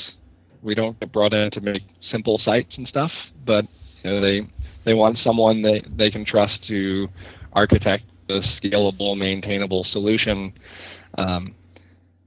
We 0.62 0.74
don't 0.74 0.98
get 1.00 1.10
brought 1.12 1.32
in 1.32 1.50
to 1.52 1.60
make 1.60 1.82
simple 2.10 2.38
sites 2.38 2.76
and 2.76 2.86
stuff, 2.86 3.12
but 3.44 3.66
you 4.04 4.10
know, 4.10 4.20
they 4.20 4.46
they 4.84 4.94
want 4.94 5.18
someone 5.18 5.62
they, 5.62 5.80
they 5.80 6.10
can 6.10 6.24
trust 6.24 6.66
to 6.66 7.08
architect 7.52 8.04
a 8.28 8.40
scalable, 8.40 9.16
maintainable 9.16 9.84
solution. 9.84 10.52
Um, 11.18 11.54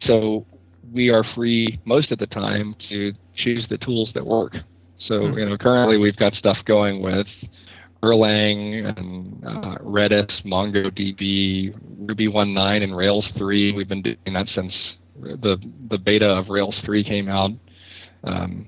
so 0.04 0.46
we 0.94 1.10
are 1.10 1.24
free 1.36 1.80
most 1.86 2.12
of 2.12 2.20
the 2.20 2.28
time 2.28 2.76
to 2.90 3.14
choose 3.36 3.66
the 3.70 3.78
tools 3.78 4.12
that 4.14 4.26
work. 4.26 4.56
So 5.08 5.28
hmm. 5.28 5.38
you 5.38 5.50
know, 5.50 5.58
currently 5.58 5.98
we've 5.98 6.18
got 6.18 6.34
stuff 6.34 6.58
going 6.66 7.02
with 7.02 7.28
Erlang 8.06 8.98
and 8.98 9.44
uh, 9.46 9.78
Redis, 9.80 10.32
MongoDB, 10.46 11.76
Ruby 12.08 12.28
1.9, 12.28 12.84
and 12.84 12.96
Rails 12.96 13.26
3. 13.38 13.74
We've 13.74 13.88
been 13.88 14.02
doing 14.02 14.18
that 14.34 14.48
since 14.54 14.74
the 15.20 15.58
the 15.90 15.98
beta 15.98 16.28
of 16.28 16.50
Rails 16.50 16.76
3 16.86 17.04
came 17.04 17.30
out. 17.30 17.52
Um, 18.24 18.68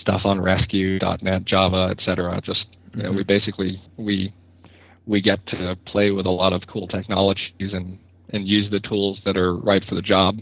stuff 0.00 0.22
on 0.24 0.40
Resque, 0.40 0.72
.NET, 0.72 1.44
Java, 1.44 1.94
etc. 1.96 2.40
Just 2.42 2.64
you 2.94 3.02
know, 3.02 3.08
mm-hmm. 3.10 3.16
we 3.18 3.24
basically 3.24 3.82
we 3.96 4.32
we 5.06 5.20
get 5.20 5.46
to 5.48 5.76
play 5.86 6.10
with 6.10 6.26
a 6.26 6.30
lot 6.30 6.52
of 6.52 6.66
cool 6.66 6.86
technologies 6.86 7.72
and 7.72 7.98
and 8.30 8.46
use 8.46 8.70
the 8.70 8.80
tools 8.80 9.18
that 9.24 9.36
are 9.36 9.54
right 9.54 9.84
for 9.88 9.94
the 9.94 10.02
job. 10.02 10.38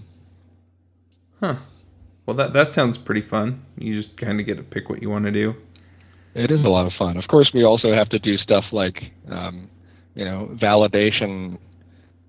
Huh. 1.40 1.56
Well, 2.26 2.36
that 2.36 2.52
that 2.52 2.72
sounds 2.72 2.98
pretty 2.98 3.22
fun. 3.22 3.64
You 3.76 3.94
just 3.94 4.16
kind 4.16 4.40
of 4.40 4.46
get 4.46 4.56
to 4.56 4.62
pick 4.62 4.88
what 4.88 5.02
you 5.02 5.10
want 5.10 5.24
to 5.24 5.32
do. 5.32 5.56
It 6.34 6.50
is 6.50 6.64
a 6.64 6.68
lot 6.68 6.86
of 6.86 6.92
fun. 6.98 7.16
Of 7.16 7.26
course, 7.28 7.50
we 7.52 7.64
also 7.64 7.92
have 7.92 8.08
to 8.10 8.18
do 8.18 8.36
stuff 8.38 8.64
like, 8.72 9.12
um, 9.30 9.68
you 10.14 10.24
know, 10.24 10.56
validation 10.60 11.58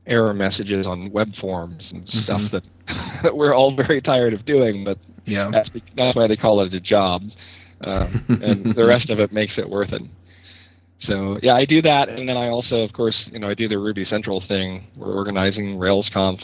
error 0.08 0.34
messages 0.34 0.88
on 0.88 1.12
web 1.12 1.36
forms 1.39 1.84
and 1.91 2.08
mm-hmm. 2.08 2.20
stuff 2.22 2.41
that, 2.51 2.63
that 3.24 3.36
we're 3.36 3.53
all 3.53 3.75
very 3.75 4.01
tired 4.01 4.34
of 4.34 4.46
doing. 4.46 4.84
But 4.84 4.98
yeah, 5.25 5.50
that's, 5.51 5.70
that's 5.96 6.15
why 6.15 6.27
they 6.27 6.38
call 6.38 6.62
it 6.62 6.74
a 6.74 6.79
job, 6.79 7.24
um, 7.82 8.25
and 8.41 8.65
the 8.74 8.86
rest 8.86 9.10
of 9.10 9.20
it 9.20 9.32
makes 9.32 9.53
it 9.58 9.70
worth 9.70 9.94
it. 9.94 10.01
So 11.03 11.39
yeah, 11.41 11.53
I 11.53 11.65
do 11.65 11.82
that, 11.84 12.10
and 12.10 12.27
then 12.27 12.36
I 12.36 12.48
also, 12.48 12.77
of 12.77 12.94
course, 12.94 13.15
you 13.32 13.39
know, 13.39 13.50
I 13.50 13.53
do 13.53 13.68
the 13.68 13.77
Ruby 13.77 14.06
Central 14.06 14.44
thing. 14.48 14.88
We're 14.98 15.13
organizing 15.13 15.77
RailsConf 15.77 16.41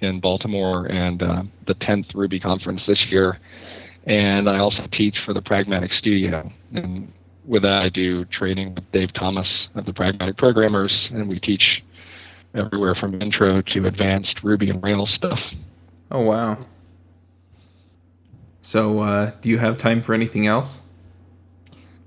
in 0.00 0.20
Baltimore 0.20 0.86
and 0.86 1.22
uh, 1.22 1.42
the 1.66 1.74
10th 1.74 2.14
Ruby 2.14 2.40
conference 2.40 2.80
this 2.86 3.04
year, 3.10 3.38
and 4.08 4.48
I 4.48 4.58
also 4.58 4.88
teach 4.90 5.16
for 5.24 5.34
the 5.34 5.42
Pragmatic 5.42 5.92
Studio. 5.92 6.50
And 6.72 7.12
with 7.44 7.62
that, 7.62 7.82
I 7.82 7.88
do 7.90 8.24
training 8.24 8.74
with 8.74 8.90
Dave 8.90 9.12
Thomas 9.12 9.46
of 9.74 9.84
the 9.84 9.92
Pragmatic 9.92 10.38
Programmers, 10.38 11.08
and 11.12 11.28
we 11.28 11.38
teach 11.38 11.82
everywhere 12.54 12.94
from 12.94 13.20
intro 13.20 13.60
to 13.60 13.86
advanced 13.86 14.42
Ruby 14.42 14.70
and 14.70 14.82
Rails 14.82 15.10
stuff. 15.14 15.38
Oh 16.10 16.22
wow! 16.22 16.64
So, 18.62 19.00
uh, 19.00 19.32
do 19.42 19.50
you 19.50 19.58
have 19.58 19.76
time 19.76 20.00
for 20.00 20.14
anything 20.14 20.46
else? 20.46 20.80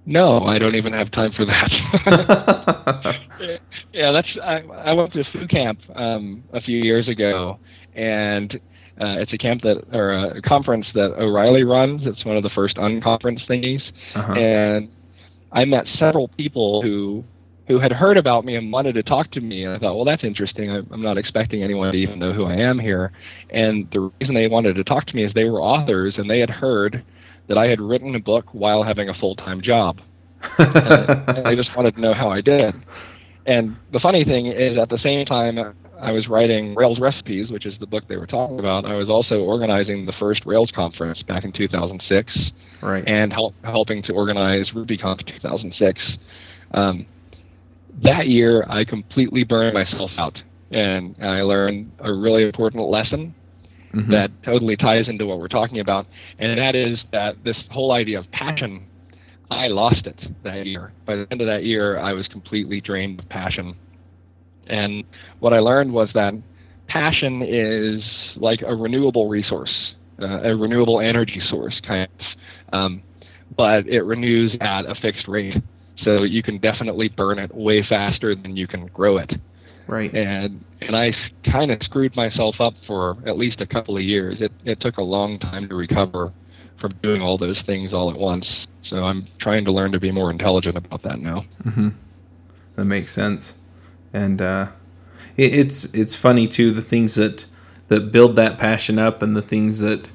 No, 0.07 0.39
I 0.45 0.57
don't 0.57 0.75
even 0.75 0.93
have 0.93 1.11
time 1.11 1.31
for 1.33 1.45
that. 1.45 1.71
yeah, 3.93 4.11
that's. 4.11 4.27
I, 4.43 4.61
I 4.61 4.93
went 4.93 5.13
to 5.13 5.23
Foo 5.31 5.47
Camp 5.47 5.79
um, 5.95 6.43
a 6.51 6.61
few 6.61 6.79
years 6.79 7.07
ago, 7.07 7.59
and 7.93 8.59
uh, 9.01 9.19
it's 9.19 9.33
a 9.33 9.37
camp 9.37 9.63
that 9.63 9.83
or 9.93 10.11
a 10.11 10.41
conference 10.41 10.85
that 10.93 11.13
O'Reilly 11.19 11.63
runs. 11.63 12.01
It's 12.05 12.23
one 12.23 12.37
of 12.37 12.43
the 12.43 12.49
first 12.49 12.77
unconference 12.77 13.45
thingies, 13.47 13.81
uh-huh. 14.15 14.33
and 14.33 14.89
I 15.51 15.65
met 15.65 15.85
several 15.97 16.27
people 16.29 16.81
who 16.81 17.23
who 17.67 17.79
had 17.79 17.91
heard 17.91 18.17
about 18.17 18.43
me 18.43 18.55
and 18.55 18.71
wanted 18.71 18.93
to 18.93 19.03
talk 19.03 19.31
to 19.31 19.41
me. 19.41 19.63
And 19.63 19.73
I 19.73 19.79
thought, 19.79 19.95
well, 19.95 20.05
that's 20.05 20.23
interesting. 20.23 20.69
I, 20.69 20.77
I'm 20.91 21.01
not 21.01 21.17
expecting 21.17 21.63
anyone 21.63 21.91
to 21.91 21.97
even 21.97 22.19
know 22.19 22.33
who 22.33 22.45
I 22.45 22.55
am 22.55 22.77
here. 22.77 23.11
And 23.49 23.89
the 23.91 24.11
reason 24.19 24.35
they 24.35 24.47
wanted 24.47 24.75
to 24.75 24.83
talk 24.83 25.05
to 25.07 25.15
me 25.15 25.23
is 25.23 25.33
they 25.33 25.45
were 25.45 25.61
authors 25.61 26.15
and 26.17 26.29
they 26.29 26.39
had 26.39 26.49
heard 26.49 27.03
that 27.47 27.57
I 27.57 27.67
had 27.67 27.79
written 27.79 28.13
a 28.15 28.19
book 28.19 28.53
while 28.53 28.83
having 28.83 29.09
a 29.09 29.13
full 29.13 29.35
time 29.35 29.61
job. 29.61 30.01
and, 30.59 31.29
and 31.29 31.45
they 31.45 31.55
just 31.55 31.75
wanted 31.75 31.95
to 31.95 32.01
know 32.01 32.13
how 32.13 32.29
I 32.29 32.41
did. 32.41 32.75
And 33.45 33.75
the 33.91 33.99
funny 33.99 34.23
thing 34.25 34.47
is, 34.47 34.77
at 34.77 34.89
the 34.89 34.99
same 34.99 35.25
time, 35.25 35.73
I 36.01 36.11
was 36.11 36.27
writing 36.27 36.73
Rails 36.73 36.99
Recipes, 36.99 37.51
which 37.51 37.65
is 37.65 37.75
the 37.79 37.85
book 37.85 38.07
they 38.07 38.17
were 38.17 38.25
talking 38.25 38.59
about. 38.59 38.85
I 38.85 38.95
was 38.95 39.07
also 39.07 39.41
organizing 39.41 40.05
the 40.05 40.13
first 40.19 40.45
Rails 40.45 40.71
conference 40.73 41.21
back 41.21 41.43
in 41.43 41.51
2006, 41.51 42.33
right. 42.81 43.03
and 43.07 43.31
help, 43.31 43.53
helping 43.63 44.01
to 44.03 44.13
organize 44.13 44.69
RubyConf 44.71 45.25
2006. 45.27 46.01
Um, 46.73 47.05
that 48.03 48.27
year, 48.27 48.65
I 48.67 48.83
completely 48.83 49.43
burned 49.43 49.75
myself 49.75 50.09
out, 50.17 50.41
and 50.71 51.15
I 51.21 51.43
learned 51.43 51.91
a 51.99 52.11
really 52.11 52.43
important 52.43 52.87
lesson 52.87 53.35
mm-hmm. 53.93 54.11
that 54.11 54.31
totally 54.43 54.75
ties 54.75 55.07
into 55.07 55.27
what 55.27 55.39
we're 55.39 55.47
talking 55.47 55.79
about, 55.81 56.07
and 56.39 56.57
that 56.57 56.75
is 56.75 56.99
that 57.11 57.43
this 57.43 57.57
whole 57.69 57.91
idea 57.91 58.17
of 58.17 58.31
passion, 58.31 58.87
I 59.51 59.67
lost 59.67 60.07
it 60.07 60.19
that 60.43 60.65
year. 60.65 60.93
By 61.05 61.17
the 61.17 61.27
end 61.29 61.41
of 61.41 61.47
that 61.47 61.63
year, 61.63 61.99
I 61.99 62.13
was 62.13 62.27
completely 62.27 62.81
drained 62.81 63.19
of 63.19 63.29
passion. 63.29 63.75
And 64.67 65.03
what 65.39 65.53
I 65.53 65.59
learned 65.59 65.93
was 65.93 66.09
that 66.13 66.33
passion 66.87 67.41
is 67.41 68.03
like 68.35 68.61
a 68.61 68.75
renewable 68.75 69.27
resource, 69.27 69.93
uh, 70.21 70.41
a 70.41 70.55
renewable 70.55 70.99
energy 70.99 71.41
source, 71.49 71.79
kind 71.85 72.07
of. 72.07 72.25
Um, 72.73 73.03
but 73.55 73.87
it 73.87 74.03
renews 74.03 74.55
at 74.61 74.85
a 74.85 74.95
fixed 74.95 75.27
rate. 75.27 75.55
So 76.03 76.23
you 76.23 76.41
can 76.41 76.57
definitely 76.57 77.09
burn 77.09 77.37
it 77.37 77.53
way 77.53 77.85
faster 77.87 78.33
than 78.33 78.57
you 78.57 78.67
can 78.67 78.87
grow 78.87 79.17
it. 79.17 79.31
Right. 79.87 80.13
And 80.13 80.63
and 80.81 80.95
I 80.95 81.13
kind 81.43 81.69
of 81.69 81.81
screwed 81.83 82.15
myself 82.15 82.55
up 82.59 82.73
for 82.87 83.17
at 83.27 83.37
least 83.37 83.61
a 83.61 83.65
couple 83.65 83.97
of 83.97 84.03
years. 84.03 84.41
It 84.41 84.51
it 84.63 84.79
took 84.79 84.97
a 84.97 85.03
long 85.03 85.37
time 85.37 85.67
to 85.69 85.75
recover 85.75 86.31
from 86.79 86.93
doing 87.03 87.21
all 87.21 87.37
those 87.37 87.61
things 87.65 87.93
all 87.93 88.09
at 88.09 88.17
once. 88.17 88.47
So 88.89 89.03
I'm 89.03 89.27
trying 89.39 89.65
to 89.65 89.71
learn 89.71 89.91
to 89.91 89.99
be 89.99 90.11
more 90.11 90.31
intelligent 90.31 90.77
about 90.77 91.03
that 91.03 91.19
now. 91.19 91.45
Mm-hmm. 91.63 91.89
That 92.75 92.85
makes 92.85 93.11
sense. 93.11 93.53
And 94.13 94.41
uh, 94.41 94.67
it, 95.37 95.53
it's 95.53 95.85
it's 95.93 96.15
funny 96.15 96.47
too 96.47 96.71
the 96.71 96.81
things 96.81 97.15
that 97.15 97.45
that 97.87 98.11
build 98.11 98.35
that 98.37 98.57
passion 98.57 98.99
up 98.99 99.21
and 99.21 99.35
the 99.35 99.41
things 99.41 99.79
that 99.81 100.11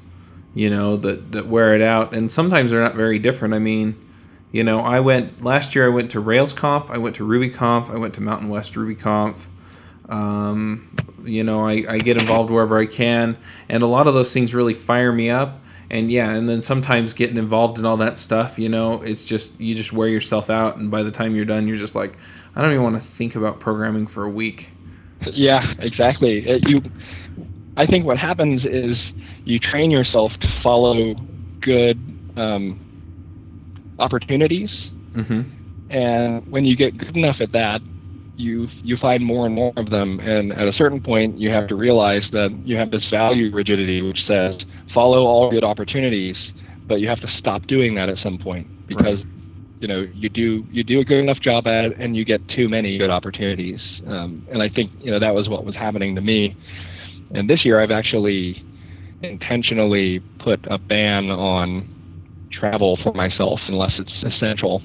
you 0.53 0.69
know 0.69 0.97
that 0.97 1.31
that 1.31 1.47
wear 1.47 1.73
it 1.73 1.81
out. 1.81 2.13
And 2.13 2.31
sometimes 2.31 2.71
they're 2.71 2.81
not 2.81 2.95
very 2.95 3.19
different. 3.19 3.53
I 3.53 3.59
mean 3.59 3.95
you 4.51 4.63
know, 4.63 4.79
I 4.79 5.01
went 5.01 5.43
last 5.43 5.75
year. 5.75 5.85
I 5.85 5.89
went 5.89 6.11
to 6.11 6.21
RailsConf, 6.21 6.89
I 6.89 6.97
went 6.97 7.15
to 7.17 7.27
RubyConf, 7.27 7.89
I 7.89 7.97
went 7.97 8.13
to 8.15 8.21
Mountain 8.21 8.49
West 8.49 8.73
RubyConf, 8.75 9.45
um, 10.09 10.95
you 11.23 11.43
know, 11.43 11.67
I, 11.67 11.83
I 11.87 11.99
get 11.99 12.17
involved 12.17 12.49
wherever 12.49 12.79
I 12.79 12.85
can, 12.85 13.37
and 13.67 13.83
a 13.83 13.87
lot 13.87 14.07
of 14.07 14.13
those 14.13 14.33
things 14.33 14.53
really 14.53 14.73
fire 14.73 15.11
me 15.11 15.29
up. 15.29 15.61
And 15.89 16.11
yeah, 16.11 16.33
and 16.33 16.49
then 16.49 16.59
sometimes 16.61 17.13
getting 17.13 17.37
involved 17.37 17.79
in 17.79 17.85
all 17.85 17.97
that 17.97 18.17
stuff, 18.17 18.59
you 18.59 18.67
know, 18.67 19.01
it's 19.01 19.23
just 19.23 19.59
you 19.59 19.73
just 19.73 19.93
wear 19.93 20.09
yourself 20.09 20.49
out, 20.49 20.75
and 20.77 20.91
by 20.91 21.01
the 21.01 21.11
time 21.11 21.33
you're 21.33 21.45
done, 21.45 21.67
you're 21.67 21.77
just 21.77 21.95
like, 21.95 22.17
I 22.55 22.61
don't 22.61 22.71
even 22.71 22.83
want 22.83 22.95
to 22.97 23.01
think 23.01 23.35
about 23.35 23.59
programming 23.59 24.05
for 24.05 24.23
a 24.23 24.29
week. 24.29 24.71
Yeah, 25.31 25.73
exactly. 25.79 26.47
It, 26.47 26.63
uh, 26.65 26.69
you, 26.69 26.81
I 27.77 27.85
think 27.85 28.05
what 28.05 28.17
happens 28.17 28.65
is 28.65 28.97
you 29.45 29.59
train 29.59 29.89
yourself 29.89 30.33
to 30.41 30.61
follow 30.61 31.15
good 31.61 31.97
um, 32.35 33.95
opportunities, 33.97 34.69
mm-hmm. 35.13 35.41
and 35.89 36.51
when 36.51 36.65
you 36.65 36.75
get 36.75 36.97
good 36.97 37.15
enough 37.15 37.37
at 37.39 37.53
that, 37.53 37.81
you 38.37 38.67
you 38.83 38.97
find 38.97 39.25
more 39.25 39.45
and 39.45 39.55
more 39.55 39.73
of 39.77 39.89
them 39.89 40.19
and 40.19 40.53
at 40.53 40.67
a 40.67 40.73
certain 40.73 41.01
point 41.01 41.37
you 41.39 41.49
have 41.49 41.67
to 41.67 41.75
realize 41.75 42.23
that 42.31 42.55
you 42.63 42.77
have 42.77 42.91
this 42.91 43.03
value 43.09 43.53
rigidity 43.53 44.01
which 44.01 44.19
says 44.27 44.55
follow 44.93 45.25
all 45.25 45.49
good 45.51 45.63
opportunities 45.63 46.35
but 46.87 47.01
you 47.01 47.07
have 47.07 47.19
to 47.19 47.27
stop 47.37 47.67
doing 47.67 47.95
that 47.95 48.09
at 48.09 48.17
some 48.19 48.37
point 48.37 48.67
because 48.87 49.17
right. 49.17 49.25
you 49.79 49.87
know 49.87 50.07
you 50.13 50.29
do 50.29 50.65
you 50.71 50.83
do 50.83 50.99
a 50.99 51.05
good 51.05 51.19
enough 51.19 51.39
job 51.39 51.67
at 51.67 51.85
it 51.85 51.97
and 51.99 52.15
you 52.15 52.23
get 52.23 52.41
too 52.49 52.69
many 52.69 52.97
good 52.97 53.09
opportunities 53.09 53.79
um, 54.07 54.45
and 54.51 54.61
i 54.61 54.69
think 54.69 54.91
you 54.99 55.11
know 55.11 55.19
that 55.19 55.33
was 55.33 55.49
what 55.49 55.65
was 55.65 55.75
happening 55.75 56.15
to 56.15 56.21
me 56.21 56.55
and 57.31 57.49
this 57.49 57.65
year 57.65 57.81
i've 57.81 57.91
actually 57.91 58.63
intentionally 59.21 60.19
put 60.39 60.59
a 60.69 60.77
ban 60.77 61.29
on 61.29 61.93
travel 62.51 62.97
for 63.03 63.13
myself 63.13 63.59
unless 63.67 63.93
it's 63.97 64.13
essential 64.23 64.81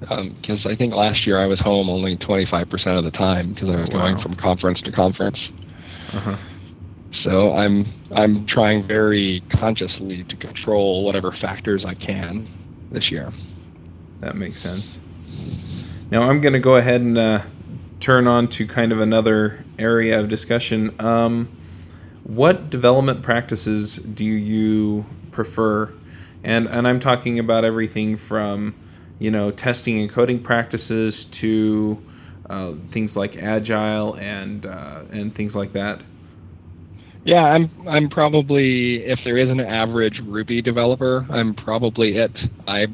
because 0.00 0.64
um, 0.66 0.70
I 0.70 0.74
think 0.74 0.94
last 0.94 1.26
year 1.26 1.40
I 1.40 1.46
was 1.46 1.60
home 1.60 1.88
only 1.88 2.16
25% 2.16 2.98
of 2.98 3.04
the 3.04 3.10
time 3.12 3.54
because 3.54 3.68
I 3.68 3.80
was 3.82 3.90
wow. 3.92 4.00
going 4.00 4.20
from 4.20 4.34
conference 4.34 4.80
to 4.82 4.90
conference. 4.90 5.38
Uh-huh. 6.12 6.36
So 7.24 7.52
I'm 7.54 7.92
I'm 8.14 8.46
trying 8.46 8.86
very 8.86 9.42
consciously 9.52 10.24
to 10.24 10.36
control 10.36 11.04
whatever 11.04 11.32
factors 11.40 11.84
I 11.84 11.94
can 11.94 12.48
this 12.90 13.10
year. 13.10 13.32
That 14.20 14.36
makes 14.36 14.58
sense. 14.58 15.00
Now 16.10 16.28
I'm 16.28 16.40
going 16.40 16.52
to 16.52 16.60
go 16.60 16.76
ahead 16.76 17.00
and 17.00 17.18
uh, 17.18 17.42
turn 18.00 18.26
on 18.26 18.48
to 18.48 18.66
kind 18.66 18.92
of 18.92 19.00
another 19.00 19.64
area 19.78 20.20
of 20.20 20.28
discussion. 20.28 20.94
Um, 21.00 21.56
what 22.24 22.70
development 22.70 23.22
practices 23.22 23.96
do 23.96 24.24
you 24.24 25.06
prefer? 25.30 25.92
And 26.42 26.66
and 26.66 26.88
I'm 26.88 27.00
talking 27.00 27.38
about 27.38 27.64
everything 27.64 28.16
from 28.16 28.74
you 29.22 29.30
know, 29.30 29.52
testing 29.52 30.00
and 30.00 30.10
coding 30.10 30.42
practices 30.42 31.26
to 31.26 32.02
uh, 32.50 32.74
things 32.90 33.16
like 33.16 33.40
agile 33.40 34.14
and 34.14 34.66
uh, 34.66 35.02
and 35.12 35.32
things 35.32 35.54
like 35.54 35.72
that? 35.72 36.02
Yeah, 37.24 37.44
I'm 37.44 37.70
I'm 37.88 38.08
probably 38.08 39.04
if 39.04 39.20
there 39.24 39.38
is 39.38 39.48
an 39.48 39.60
average 39.60 40.20
Ruby 40.24 40.60
developer, 40.60 41.26
I'm 41.30 41.54
probably 41.54 42.16
it. 42.16 42.32
I 42.66 42.86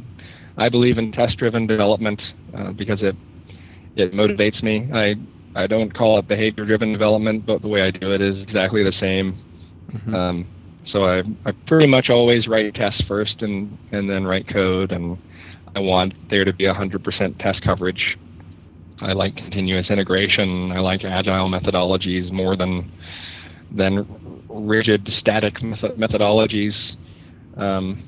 I 0.56 0.68
believe 0.68 0.98
in 0.98 1.12
test-driven 1.12 1.66
development 1.66 2.20
uh, 2.56 2.72
because 2.72 2.98
it 3.02 3.16
it 3.96 4.12
motivates 4.12 4.62
me. 4.62 4.88
I 4.92 5.14
I 5.54 5.66
don't 5.66 5.94
call 5.94 6.18
it 6.18 6.28
behavior-driven 6.28 6.92
development, 6.92 7.46
but 7.46 7.62
the 7.62 7.68
way 7.68 7.82
I 7.82 7.90
do 7.90 8.12
it 8.12 8.20
is 8.20 8.40
exactly 8.42 8.84
the 8.84 8.92
same. 9.00 9.38
Mm-hmm. 9.92 10.14
Um, 10.14 10.46
so 10.92 11.04
I 11.06 11.22
I 11.46 11.52
pretty 11.66 11.86
much 11.86 12.10
always 12.10 12.46
write 12.46 12.74
tests 12.74 13.02
first 13.08 13.40
and 13.40 13.78
and 13.92 14.10
then 14.10 14.24
write 14.24 14.46
code 14.48 14.92
and 14.92 15.16
I 15.74 15.80
want 15.80 16.14
there 16.30 16.44
to 16.44 16.52
be 16.52 16.64
100% 16.64 17.38
test 17.38 17.62
coverage. 17.62 18.18
I 19.00 19.12
like 19.12 19.36
continuous 19.36 19.90
integration. 19.90 20.72
I 20.72 20.80
like 20.80 21.04
agile 21.04 21.48
methodologies 21.48 22.32
more 22.32 22.56
than 22.56 22.90
than 23.70 24.44
rigid 24.48 25.08
static 25.18 25.54
methodologies. 25.56 26.74
Um, 27.56 28.02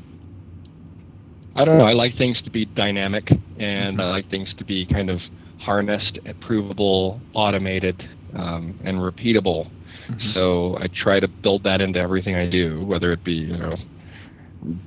I 1.55 1.65
don't 1.65 1.79
know. 1.79 1.85
I 1.85 1.93
like 1.93 2.17
things 2.17 2.41
to 2.43 2.51
be 2.51 2.65
dynamic, 2.65 3.31
and 3.59 4.01
I 4.01 4.11
like 4.11 4.31
things 4.31 4.49
to 4.59 4.65
be 4.65 4.87
kind 4.87 5.11
of 5.11 5.21
harnessed, 5.59 6.19
provable, 6.41 7.21
automated, 7.35 8.09
um, 8.35 8.79
and 8.85 8.99
repeatable. 8.99 9.71
Mm-hmm. 10.09 10.33
So 10.33 10.79
I 10.81 10.87
try 10.89 11.21
to 11.21 11.29
build 11.29 11.65
that 11.65 11.81
into 11.81 11.99
everything 11.99 12.35
I 12.37 12.49
do, 12.49 12.85
whether 12.85 13.13
it 13.13 13.25
be 13.25 13.35
you 13.35 13.57
know 13.57 13.77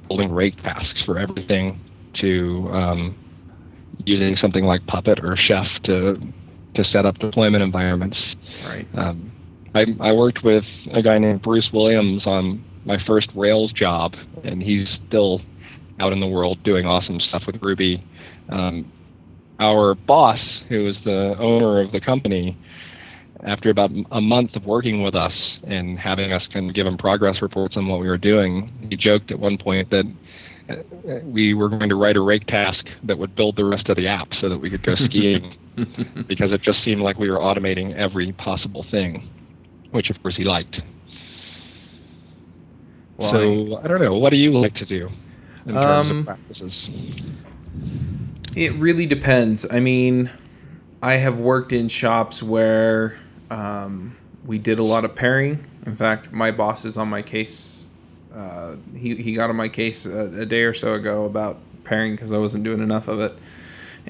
building 0.07 0.31
rake 0.31 0.57
tasks 0.61 1.03
for 1.05 1.19
everything 1.19 1.79
to 2.21 2.69
um, 2.71 3.15
using 4.05 4.35
something 4.37 4.65
like 4.65 4.85
Puppet 4.87 5.19
or 5.23 5.35
Chef 5.35 5.67
to 5.83 6.19
to 6.75 6.83
set 6.85 7.05
up 7.05 7.19
deployment 7.19 7.63
environments. 7.63 8.17
Right. 8.65 8.87
Um, 8.95 9.32
I, 9.75 9.85
I 9.99 10.11
worked 10.11 10.43
with 10.43 10.63
a 10.91 11.01
guy 11.01 11.17
named 11.17 11.41
Bruce 11.41 11.69
Williams 11.73 12.23
on 12.25 12.63
my 12.85 12.97
first 13.05 13.29
Rails 13.35 13.71
job, 13.71 14.13
and 14.43 14.61
he's 14.61 14.87
still 15.07 15.41
out 15.99 16.13
in 16.13 16.19
the 16.19 16.27
world 16.27 16.61
doing 16.63 16.85
awesome 16.85 17.19
stuff 17.19 17.43
with 17.47 17.61
Ruby. 17.61 18.03
Um, 18.49 18.91
our 19.59 19.95
boss, 19.95 20.39
who 20.69 20.83
was 20.83 20.95
the 21.05 21.35
owner 21.39 21.81
of 21.81 21.91
the 21.91 22.01
company, 22.01 22.57
after 23.45 23.69
about 23.69 23.91
a 24.11 24.21
month 24.21 24.55
of 24.55 24.65
working 24.65 25.03
with 25.03 25.15
us 25.15 25.33
and 25.63 25.99
having 25.99 26.31
us 26.31 26.43
kind 26.53 26.69
of 26.69 26.75
give 26.75 26.87
him 26.87 26.97
progress 26.97 27.41
reports 27.41 27.75
on 27.77 27.87
what 27.87 27.99
we 27.99 28.07
were 28.07 28.17
doing, 28.17 28.71
he 28.89 28.95
joked 28.95 29.31
at 29.31 29.39
one 29.39 29.57
point 29.57 29.89
that 29.89 30.05
uh, 30.69 30.75
we 31.23 31.53
were 31.53 31.69
going 31.69 31.89
to 31.89 31.95
write 31.95 32.15
a 32.15 32.21
rake 32.21 32.47
task 32.47 32.85
that 33.03 33.17
would 33.17 33.35
build 33.35 33.55
the 33.55 33.65
rest 33.65 33.89
of 33.89 33.97
the 33.97 34.07
app 34.07 34.29
so 34.39 34.49
that 34.49 34.57
we 34.57 34.69
could 34.69 34.83
go 34.83 34.95
skiing 34.99 35.57
because 36.27 36.51
it 36.51 36.61
just 36.61 36.83
seemed 36.83 37.01
like 37.01 37.17
we 37.17 37.29
were 37.29 37.39
automating 37.39 37.95
every 37.95 38.31
possible 38.33 38.85
thing, 38.89 39.29
which 39.93 40.09
of 40.09 40.21
course 40.21 40.35
he 40.35 40.43
liked. 40.43 40.81
Well, 43.17 43.31
so 43.31 43.77
I, 43.77 43.83
I, 43.83 43.87
don't 43.87 44.01
know. 44.01 44.15
What 44.15 44.31
do 44.31 44.37
you 44.37 44.51
like 44.51 44.75
to 44.75 44.85
do 44.85 45.09
in 45.65 45.75
terms 45.75 46.11
um, 46.11 46.19
of 46.19 46.25
practices? 46.25 46.73
It 48.55 48.73
really 48.73 49.05
depends. 49.05 49.65
I 49.71 49.79
mean, 49.79 50.31
I 51.01 51.13
have 51.13 51.39
worked 51.39 51.71
in 51.73 51.87
shops 51.87 52.41
where 52.41 53.19
um, 53.51 54.17
we 54.45 54.57
did 54.57 54.79
a 54.79 54.83
lot 54.83 55.05
of 55.05 55.15
pairing. 55.15 55.65
In 55.85 55.95
fact, 55.95 56.31
my 56.31 56.49
boss 56.49 56.85
is 56.85 56.97
on 56.97 57.07
my 57.07 57.21
case. 57.21 57.87
Uh, 58.33 58.75
he, 58.95 59.15
he 59.15 59.33
got 59.33 59.51
on 59.51 59.55
my 59.55 59.69
case 59.69 60.07
a, 60.07 60.41
a 60.41 60.45
day 60.45 60.63
or 60.63 60.73
so 60.73 60.95
ago 60.95 61.25
about 61.25 61.59
pairing 61.83 62.15
because 62.15 62.33
I 62.33 62.39
wasn't 62.39 62.63
doing 62.63 62.81
enough 62.81 63.07
of 63.07 63.19
it. 63.19 63.37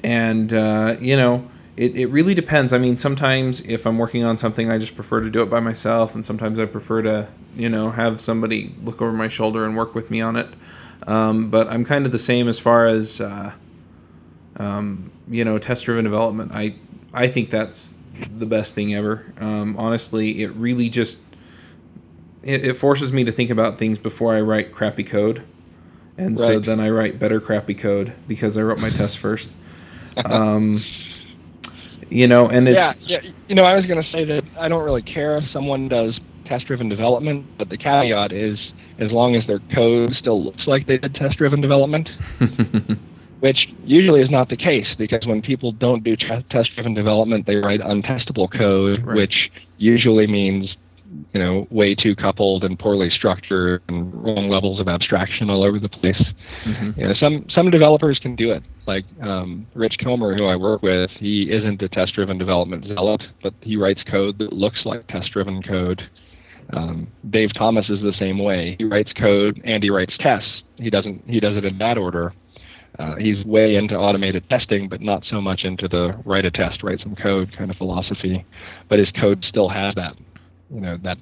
And, 0.02 0.52
uh, 0.54 0.96
you 0.98 1.16
know, 1.16 1.48
it, 1.76 1.96
it 1.96 2.06
really 2.06 2.34
depends. 2.34 2.72
I 2.72 2.78
mean, 2.78 2.96
sometimes 2.96 3.60
if 3.62 3.86
I'm 3.86 3.98
working 3.98 4.24
on 4.24 4.36
something, 4.36 4.70
I 4.70 4.78
just 4.78 4.94
prefer 4.94 5.20
to 5.20 5.30
do 5.30 5.42
it 5.42 5.50
by 5.50 5.60
myself. 5.60 6.14
And 6.14 6.24
sometimes 6.24 6.60
I 6.60 6.66
prefer 6.66 7.02
to, 7.02 7.28
you 7.56 7.68
know, 7.68 7.90
have 7.90 8.20
somebody 8.20 8.74
look 8.82 9.02
over 9.02 9.12
my 9.12 9.28
shoulder 9.28 9.64
and 9.64 9.76
work 9.76 9.94
with 9.94 10.10
me 10.10 10.20
on 10.20 10.36
it. 10.36 10.48
Um, 11.06 11.50
but 11.50 11.68
I'm 11.68 11.84
kind 11.84 12.06
of 12.06 12.12
the 12.12 12.18
same 12.18 12.48
as 12.48 12.60
far 12.60 12.86
as, 12.86 13.20
uh, 13.20 13.52
um, 14.56 15.10
you 15.28 15.44
know, 15.44 15.58
test 15.58 15.84
driven 15.84 16.04
development. 16.04 16.52
I, 16.54 16.76
I 17.12 17.26
think 17.26 17.50
that's 17.50 17.96
the 18.38 18.46
best 18.46 18.74
thing 18.74 18.94
ever. 18.94 19.32
Um, 19.38 19.76
honestly, 19.76 20.42
it 20.42 20.52
really 20.52 20.88
just 20.88 21.20
it, 22.42 22.64
it, 22.64 22.74
forces 22.74 23.12
me 23.12 23.24
to 23.24 23.32
think 23.32 23.50
about 23.50 23.78
things 23.78 23.98
before 23.98 24.34
I 24.34 24.40
write 24.40 24.72
crappy 24.72 25.04
code, 25.04 25.42
and 26.16 26.38
right. 26.38 26.46
so 26.46 26.60
then 26.60 26.78
I 26.78 26.90
write 26.90 27.18
better 27.18 27.40
crappy 27.40 27.74
code 27.74 28.12
because 28.28 28.56
I 28.56 28.62
wrote 28.62 28.78
my 28.78 28.90
test 28.90 29.18
first. 29.18 29.54
Um, 30.24 30.84
you 32.14 32.28
know, 32.28 32.48
and 32.48 32.68
it's 32.68 33.00
yeah, 33.00 33.20
yeah. 33.22 33.30
You 33.48 33.54
know, 33.54 33.64
I 33.64 33.74
was 33.74 33.86
going 33.86 34.02
to 34.02 34.08
say 34.10 34.24
that 34.24 34.44
I 34.58 34.68
don't 34.68 34.84
really 34.84 35.02
care 35.02 35.36
if 35.38 35.50
someone 35.50 35.88
does 35.88 36.18
test-driven 36.46 36.88
development, 36.88 37.46
but 37.58 37.68
the 37.68 37.76
caveat 37.76 38.32
is 38.32 38.58
as 38.98 39.10
long 39.10 39.34
as 39.34 39.46
their 39.46 39.58
code 39.74 40.14
still 40.14 40.42
looks 40.42 40.66
like 40.66 40.86
they 40.86 40.98
did 40.98 41.14
test-driven 41.14 41.60
development. 41.60 42.08
which 43.40 43.68
usually 43.84 44.22
is 44.22 44.30
not 44.30 44.48
the 44.48 44.56
case 44.56 44.86
because 44.96 45.26
when 45.26 45.42
people 45.42 45.70
don't 45.70 46.02
do 46.02 46.16
test 46.16 46.74
driven 46.74 46.94
development, 46.94 47.44
they 47.44 47.56
write 47.56 47.80
untestable 47.80 48.50
code, 48.50 49.04
right. 49.04 49.16
which 49.16 49.50
usually 49.76 50.26
means 50.26 50.74
you 51.32 51.40
know 51.40 51.66
way 51.70 51.94
too 51.94 52.14
coupled 52.16 52.64
and 52.64 52.78
poorly 52.78 53.10
structured 53.10 53.82
and 53.88 54.12
wrong 54.14 54.48
levels 54.48 54.80
of 54.80 54.88
abstraction 54.88 55.50
all 55.50 55.62
over 55.62 55.78
the 55.78 55.88
place. 55.88 56.22
Mm-hmm. 56.64 57.00
You 57.00 57.08
know, 57.08 57.14
some 57.14 57.46
some 57.50 57.70
developers 57.70 58.18
can 58.18 58.34
do 58.34 58.52
it. 58.52 58.62
Like 58.86 59.04
um, 59.20 59.66
Rich 59.74 59.98
Kilmer, 59.98 60.36
who 60.36 60.46
I 60.46 60.56
work 60.56 60.82
with, 60.82 61.10
he 61.12 61.50
isn't 61.50 61.82
a 61.82 61.88
test 61.88 62.14
driven 62.14 62.38
development 62.38 62.84
zealot, 62.86 63.22
but 63.42 63.54
he 63.60 63.76
writes 63.76 64.02
code 64.02 64.38
that 64.38 64.52
looks 64.52 64.84
like 64.84 65.06
test 65.08 65.32
driven 65.32 65.62
code. 65.62 66.02
Um, 66.72 67.08
Dave 67.30 67.52
Thomas 67.54 67.88
is 67.88 68.00
the 68.00 68.14
same 68.18 68.38
way. 68.38 68.76
He 68.78 68.84
writes 68.84 69.12
code 69.12 69.60
and 69.64 69.82
he 69.82 69.90
writes 69.90 70.14
tests. 70.18 70.62
He 70.76 70.90
doesn't. 70.90 71.24
He 71.28 71.40
does 71.40 71.56
it 71.56 71.64
in 71.64 71.78
that 71.78 71.98
order. 71.98 72.32
Uh, 72.98 73.16
he's 73.16 73.44
way 73.44 73.74
into 73.74 73.96
automated 73.96 74.48
testing, 74.48 74.88
but 74.88 75.00
not 75.00 75.24
so 75.28 75.40
much 75.40 75.64
into 75.64 75.88
the 75.88 76.16
write 76.24 76.44
a 76.44 76.50
test, 76.50 76.82
write 76.82 77.00
some 77.00 77.16
code 77.16 77.52
kind 77.52 77.70
of 77.70 77.76
philosophy. 77.76 78.44
But 78.88 79.00
his 79.00 79.10
code 79.10 79.44
still 79.48 79.68
has 79.68 79.94
that, 79.96 80.14
you 80.74 80.80
know, 80.80 80.98
that 80.98 81.18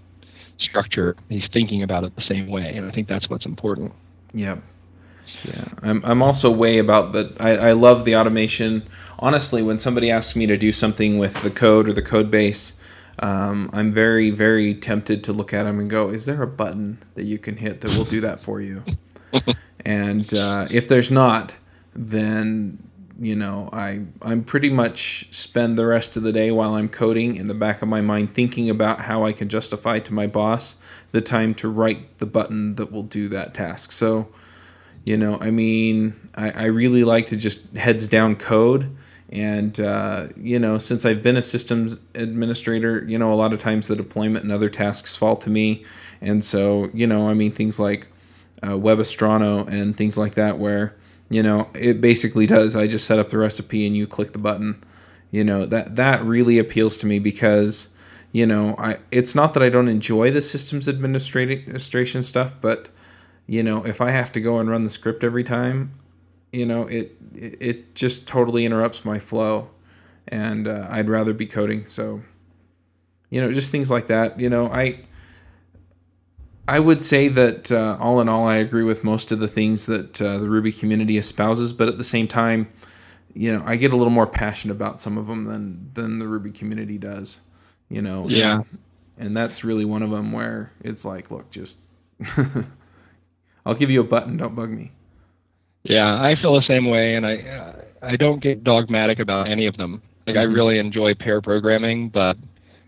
structure. 0.59 1.17
He's 1.29 1.47
thinking 1.53 1.83
about 1.83 2.05
it 2.05 2.17
the 2.17 2.23
same 2.23 2.49
way, 2.49 2.75
and 2.75 2.87
I 2.89 2.91
think 2.93 3.09
that's 3.09 3.29
what's 3.29 3.45
important. 3.45 3.93
Yeah, 4.33 4.57
yeah. 5.45 5.69
I'm 5.83 6.03
I'm 6.05 6.23
also 6.23 6.51
way 6.51 6.79
about 6.79 7.13
that. 7.13 7.41
I, 7.41 7.51
I 7.69 7.73
love 7.73 8.05
the 8.05 8.17
automation. 8.17 8.85
Honestly, 9.19 9.63
when 9.63 9.79
somebody 9.79 10.11
asks 10.11 10.35
me 10.35 10.47
to 10.47 10.57
do 10.57 10.73
something 10.73 11.19
with 11.19 11.43
the 11.43 11.51
code 11.51 11.89
or 11.89 11.93
the 11.93 12.03
code 12.03 12.31
base, 12.31 12.75
um, 13.19 13.71
I'm 13.73 13.93
very 13.93 14.31
very 14.31 14.75
tempted 14.75 15.23
to 15.25 15.33
look 15.33 15.53
at 15.53 15.65
them 15.65 15.79
and 15.79 15.91
go, 15.91 16.09
"Is 16.09 16.27
there 16.27 16.43
a 16.43 16.47
button 16.47 16.99
that 17.15 17.25
you 17.25 17.39
can 17.39 17.57
hit 17.57 17.83
that 17.83 17.91
will 17.91 18.05
do 18.05 18.21
that 18.23 18.41
for 18.41 18.61
you?" 18.61 18.85
and 19.85 20.33
uh, 20.35 20.67
if 20.71 20.89
there's 20.89 21.11
not, 21.11 21.57
then 21.95 22.79
you 23.21 23.37
know 23.37 23.69
I 23.73 24.03
I'm 24.21 24.45
pretty 24.45 24.71
much 24.71 25.33
spend 25.35 25.77
the 25.77 25.87
rest 25.87 26.17
of 26.17 26.23
the 26.23 26.33
day 26.33 26.51
while 26.51 26.75
I'm 26.75 26.89
coding 26.89 27.37
in 27.37 27.47
the 27.47 27.55
back 27.55 27.83
of 27.83 27.89
my 27.89 28.01
mind 28.01 28.35
thinking 28.35 28.71
about 28.71 29.03
how 29.03 29.25
I 29.25 29.33
can 29.33 29.49
justify 29.49 29.99
to 30.01 30.15
my 30.15 30.27
boss 30.27 30.77
the 31.13 31.21
time 31.21 31.55
to 31.57 31.69
write 31.69 32.19
the 32.19 32.27
button 32.27 32.75
that 32.77 32.91
will 32.91 33.03
do 33.03 33.29
that 33.29 33.55
task. 33.55 33.93
So, 33.93 34.29
you 35.05 35.17
know, 35.17 35.39
I 35.41 35.51
mean, 35.51 36.15
I, 36.35 36.51
I 36.51 36.65
really 36.65 37.05
like 37.05 37.27
to 37.27 37.37
just 37.37 37.77
heads 37.77 38.09
down 38.09 38.37
code. 38.37 38.95
And, 39.31 39.81
uh, 39.81 40.29
you 40.37 40.59
know, 40.59 40.77
since 40.77 41.07
I've 41.07 41.23
been 41.23 41.39
a 41.39 41.43
systems 41.43 41.97
administrator, 42.15 43.03
you 43.07 43.19
know, 43.19 43.33
a 43.33 43.35
lot 43.35 43.55
of 43.55 43.61
times 43.61 43.89
the 43.89 43.97
deployment 43.97 44.45
and 44.45 44.53
other 44.53 44.69
tasks 44.69 45.17
fall 45.17 45.37
to 45.37 45.49
me. 45.49 45.85
And 46.21 46.45
so, 46.45 46.91
you 46.93 47.07
know, 47.07 47.29
I 47.29 47.35
mean, 47.35 47.51
things 47.51 47.81
like 47.81 48.09
uh, 48.63 48.73
Webistrano 48.73 49.67
and 49.69 49.97
things 49.97 50.19
like 50.19 50.35
that, 50.35 50.59
where 50.59 50.95
you 51.33 51.43
know, 51.43 51.69
it 51.75 52.01
basically 52.01 52.47
does. 52.47 52.77
I 52.77 52.87
just 52.87 53.07
set 53.07 53.19
up 53.19 53.31
the 53.31 53.39
recipe 53.39 53.87
and 53.87 53.97
you 53.97 54.07
click 54.07 54.33
the 54.33 54.39
button. 54.39 54.83
You 55.31 55.45
know, 55.45 55.65
that 55.65 55.97
that 55.97 56.23
really 56.23 56.59
appeals 56.59 56.99
to 56.99 57.07
me 57.07 57.19
because, 57.19 57.89
you 58.33 58.45
know, 58.45 58.75
I 58.79 58.99
it's 59.11 59.35
not 59.35 59.55
that 59.55 59.63
I 59.63 59.71
don't 59.71 59.89
enjoy 59.89 60.31
the 60.31 60.43
systems 60.43 60.89
administration 60.91 62.23
stuff, 62.23 62.55
but 62.61 62.91
you 63.47 63.63
know, 63.63 63.85
if 63.87 64.03
I 64.03 64.11
have 64.11 64.31
to 64.33 64.41
go 64.41 64.59
and 64.59 64.69
run 64.69 64.85
the 64.85 64.91
script 64.91 65.25
every 65.25 65.43
time, 65.43 65.93
you 66.53 66.67
know, 66.67 66.83
it 66.83 67.17
it, 67.35 67.95
just 67.95 68.29
totally 68.29 68.67
interrupts 68.67 69.05
my 69.05 69.19
flow 69.19 69.71
and 70.29 70.69
uh, 70.69 70.87
I'd 70.91 71.09
rather 71.09 71.33
be 71.33 71.47
coding. 71.47 71.87
So, 71.87 72.21
you 73.31 73.41
know, 73.41 73.53
just 73.53 73.73
things 73.73 73.91
like 73.91 74.07
that. 74.09 74.39
You 74.39 74.51
know, 74.51 74.67
I 74.67 75.01
I 76.69 76.79
would 76.79 77.03
say 77.03 77.29
that 77.29 77.73
uh, 77.73 77.97
all 77.99 78.21
in 78.21 78.29
all, 78.29 78.47
I 78.47 78.57
agree 78.57 78.85
with 78.85 79.03
most 79.03 79.33
of 79.33 79.41
the 79.41 79.49
things 79.49 79.87
that 79.87 80.23
uh, 80.23 80.39
the 80.39 80.49
Ruby 80.49 80.71
community 80.71 81.19
espouses, 81.19 81.73
but 81.73 81.89
at 81.89 81.99
the 81.99 82.05
same 82.05 82.29
time, 82.29 82.73
you 83.35 83.53
know, 83.53 83.63
I 83.67 83.77
get 83.77 83.93
a 83.93 83.97
little 83.97 84.13
more 84.13 84.27
passionate 84.27 84.75
about 84.75 85.01
some 85.01 85.19
of 85.19 85.27
them 85.27 85.45
than 85.45 85.91
than 85.95 86.19
the 86.19 86.29
Ruby 86.29 86.53
community 86.53 86.99
does. 86.99 87.41
You 87.89 88.01
know, 88.01 88.29
yeah, 88.29 88.57
and, 88.57 88.79
and 89.19 89.37
that's 89.37 89.65
really 89.65 89.85
one 89.85 90.03
of 90.03 90.11
them 90.11 90.31
where 90.31 90.73
it's 90.81 91.05
like, 91.05 91.31
look, 91.31 91.51
just 91.51 91.81
I'll 93.67 93.75
give 93.75 93.91
you 93.91 94.01
a 94.01 94.05
button, 94.05 94.37
don't 94.37 94.55
bug 94.55 94.71
me. 94.71 94.93
Yeah, 95.83 96.23
I 96.23 96.37
feel 96.41 96.55
the 96.55 96.63
same 96.63 96.87
way, 96.87 97.17
and 97.17 97.27
I 97.27 97.39
uh, 97.39 97.73
I 98.03 98.17
don't 98.17 98.41
get 98.41 98.63
dogmatic 98.63 99.19
about 99.19 99.49
any 99.49 99.67
of 99.67 99.77
them. 99.77 100.01
Like 100.29 100.37
mm-hmm. 100.37 100.51
I 100.51 100.55
really 100.55 100.79
enjoy 100.79 101.15
pair 101.15 101.41
programming, 101.41 102.09
but 102.09 102.37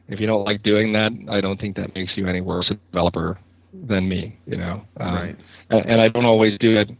if 0.06 0.20
you 0.20 0.28
don't 0.28 0.44
like 0.44 0.62
doing 0.62 0.92
that, 0.92 1.10
I 1.28 1.40
don't 1.40 1.60
think 1.60 1.74
that 1.76 1.92
makes 1.96 2.16
you 2.16 2.28
any 2.28 2.40
worse 2.40 2.70
a 2.70 2.74
developer 2.92 3.36
than 3.82 4.08
me, 4.08 4.38
you 4.46 4.56
know. 4.56 4.82
Um, 4.98 5.14
right. 5.14 5.36
And, 5.70 5.86
and 5.86 6.00
I 6.00 6.08
don't 6.08 6.24
always 6.24 6.58
do 6.58 6.76
it, 6.76 6.90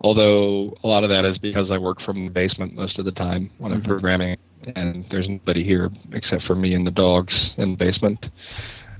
although 0.00 0.76
a 0.82 0.86
lot 0.86 1.04
of 1.04 1.10
that 1.10 1.24
is 1.24 1.38
because 1.38 1.70
I 1.70 1.78
work 1.78 2.00
from 2.02 2.26
the 2.26 2.32
basement 2.32 2.74
most 2.74 2.98
of 2.98 3.04
the 3.04 3.12
time 3.12 3.50
when 3.58 3.72
mm-hmm. 3.72 3.82
I'm 3.82 3.88
programming, 3.88 4.36
and 4.74 5.04
there's 5.10 5.28
nobody 5.28 5.64
here 5.64 5.90
except 6.12 6.44
for 6.44 6.54
me 6.54 6.74
and 6.74 6.86
the 6.86 6.90
dogs 6.90 7.34
in 7.58 7.72
the 7.72 7.76
basement. 7.76 8.24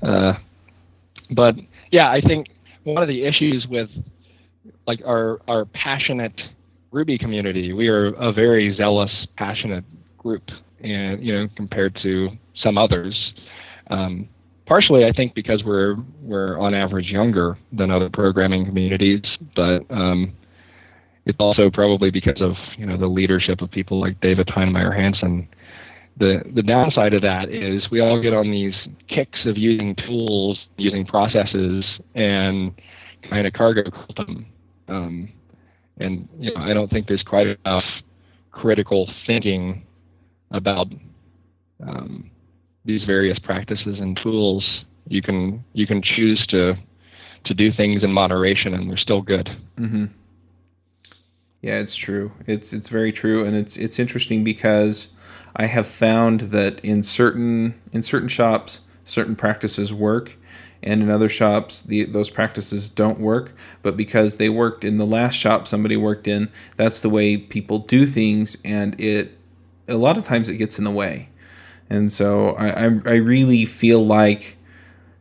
Uh, 0.03 0.35
but 1.31 1.57
yeah, 1.91 2.11
I 2.11 2.21
think 2.21 2.49
one 2.85 3.03
of 3.03 3.09
the 3.09 3.25
issues 3.25 3.67
with 3.69 3.89
like 4.87 5.01
our 5.05 5.41
our 5.49 5.65
passionate 5.65 6.41
Ruby 6.93 7.19
community, 7.19 7.73
we 7.73 7.89
are 7.89 8.09
a 8.15 8.33
very 8.33 8.75
zealous, 8.77 9.11
passionate 9.37 9.85
group, 10.19 10.45
and 10.81 11.23
you 11.23 11.35
know 11.35 11.49
compared 11.57 11.99
to 12.03 12.31
some 12.55 12.79
others. 12.79 13.33
Um, 13.91 14.29
partially 14.67 15.05
I 15.05 15.13
think 15.13 15.35
because 15.35 15.65
we're 15.65 15.97
we're 16.21 16.59
on 16.59 16.75
average 16.75 17.11
younger 17.11 17.57
than 17.73 17.91
other 17.91 18.11
programming 18.11 18.67
communities, 18.67 19.23
but 19.55 19.83
um, 19.91 20.35
it's 21.25 21.39
also 21.41 21.71
probably 21.71 22.11
because 22.11 22.41
of 22.41 22.53
you 22.77 22.87
know 22.87 22.97
the 22.97 23.07
leadership 23.07 23.63
of 23.63 23.71
people 23.71 24.01
like 24.01 24.21
David 24.21 24.49
Heinemeier 24.49 24.95
Hansson. 24.95 25.49
The 26.19 26.41
the 26.55 26.63
downside 26.63 27.15
of 27.15 27.23
that 27.23 27.51
is 27.51 27.91
we 27.91 28.01
all 28.01 28.21
get 28.21 28.33
on 28.33 28.51
these 28.51 28.75
kicks 29.09 29.39
of 29.45 29.57
using 29.57 29.95
tools, 30.07 30.59
using 30.77 31.05
processes, 31.07 31.85
and 32.15 32.73
kind 33.29 33.47
of 33.47 33.53
cargo 33.53 33.83
them. 34.17 34.47
Um, 34.89 35.33
and 35.99 36.29
you 36.39 36.55
know 36.55 36.61
I 36.61 36.75
don't 36.75 36.91
think 36.91 37.07
there's 37.07 37.23
quite 37.23 37.47
enough 37.47 37.85
critical 38.51 39.11
thinking 39.27 39.85
about 40.53 40.87
um, 41.87 42.31
these 42.87 43.05
various 43.05 43.39
practices 43.39 43.99
and 43.99 44.17
tools, 44.23 44.85
you 45.09 45.23
can 45.23 45.65
you 45.73 45.87
can 45.87 46.03
choose 46.03 46.47
to 46.49 46.77
to 47.45 47.55
do 47.55 47.73
things 47.73 48.03
in 48.03 48.13
moderation, 48.13 48.75
and 48.75 48.89
they're 48.91 48.97
still 48.97 49.23
good. 49.23 49.51
Mm-hmm. 49.77 50.07
Yeah, 51.63 51.79
it's 51.79 51.97
true. 51.97 52.33
It's 52.47 52.73
it's 52.73 52.89
very 52.89 53.13
true, 53.13 53.45
and 53.45 53.57
it's 53.57 53.77
it's 53.77 53.99
interesting 53.99 54.45
because 54.45 55.09
I 55.55 55.67
have 55.67 55.87
found 55.87 56.41
that 56.41 56.81
in 56.81 57.03
certain 57.03 57.81
in 57.93 58.03
certain 58.03 58.29
shops, 58.29 58.83
certain 59.05 59.37
practices 59.37 59.93
work, 59.93 60.37
and 60.83 61.03
in 61.03 61.11
other 61.11 61.29
shops, 61.29 61.83
the 61.83 62.05
those 62.05 62.31
practices 62.31 62.89
don't 62.89 63.19
work. 63.19 63.55
But 63.83 63.97
because 63.97 64.37
they 64.37 64.49
worked 64.49 64.85
in 64.85 64.99
the 64.99 65.07
last 65.07 65.35
shop 65.35 65.67
somebody 65.67 65.97
worked 65.97 66.29
in, 66.29 66.51
that's 66.77 67.01
the 67.01 67.11
way 67.11 67.37
people 67.37 67.79
do 67.81 68.07
things, 68.07 68.57
and 68.65 68.99
it 69.01 69.37
a 69.89 69.97
lot 69.97 70.19
of 70.19 70.25
times 70.25 70.49
it 70.49 70.57
gets 70.57 70.79
in 70.79 70.85
the 70.85 70.91
way. 70.91 71.31
And 71.91 72.13
so 72.13 72.51
I 72.51 72.69
I, 72.69 72.85
I 73.07 73.15
really 73.17 73.65
feel 73.65 74.05
like 74.05 74.57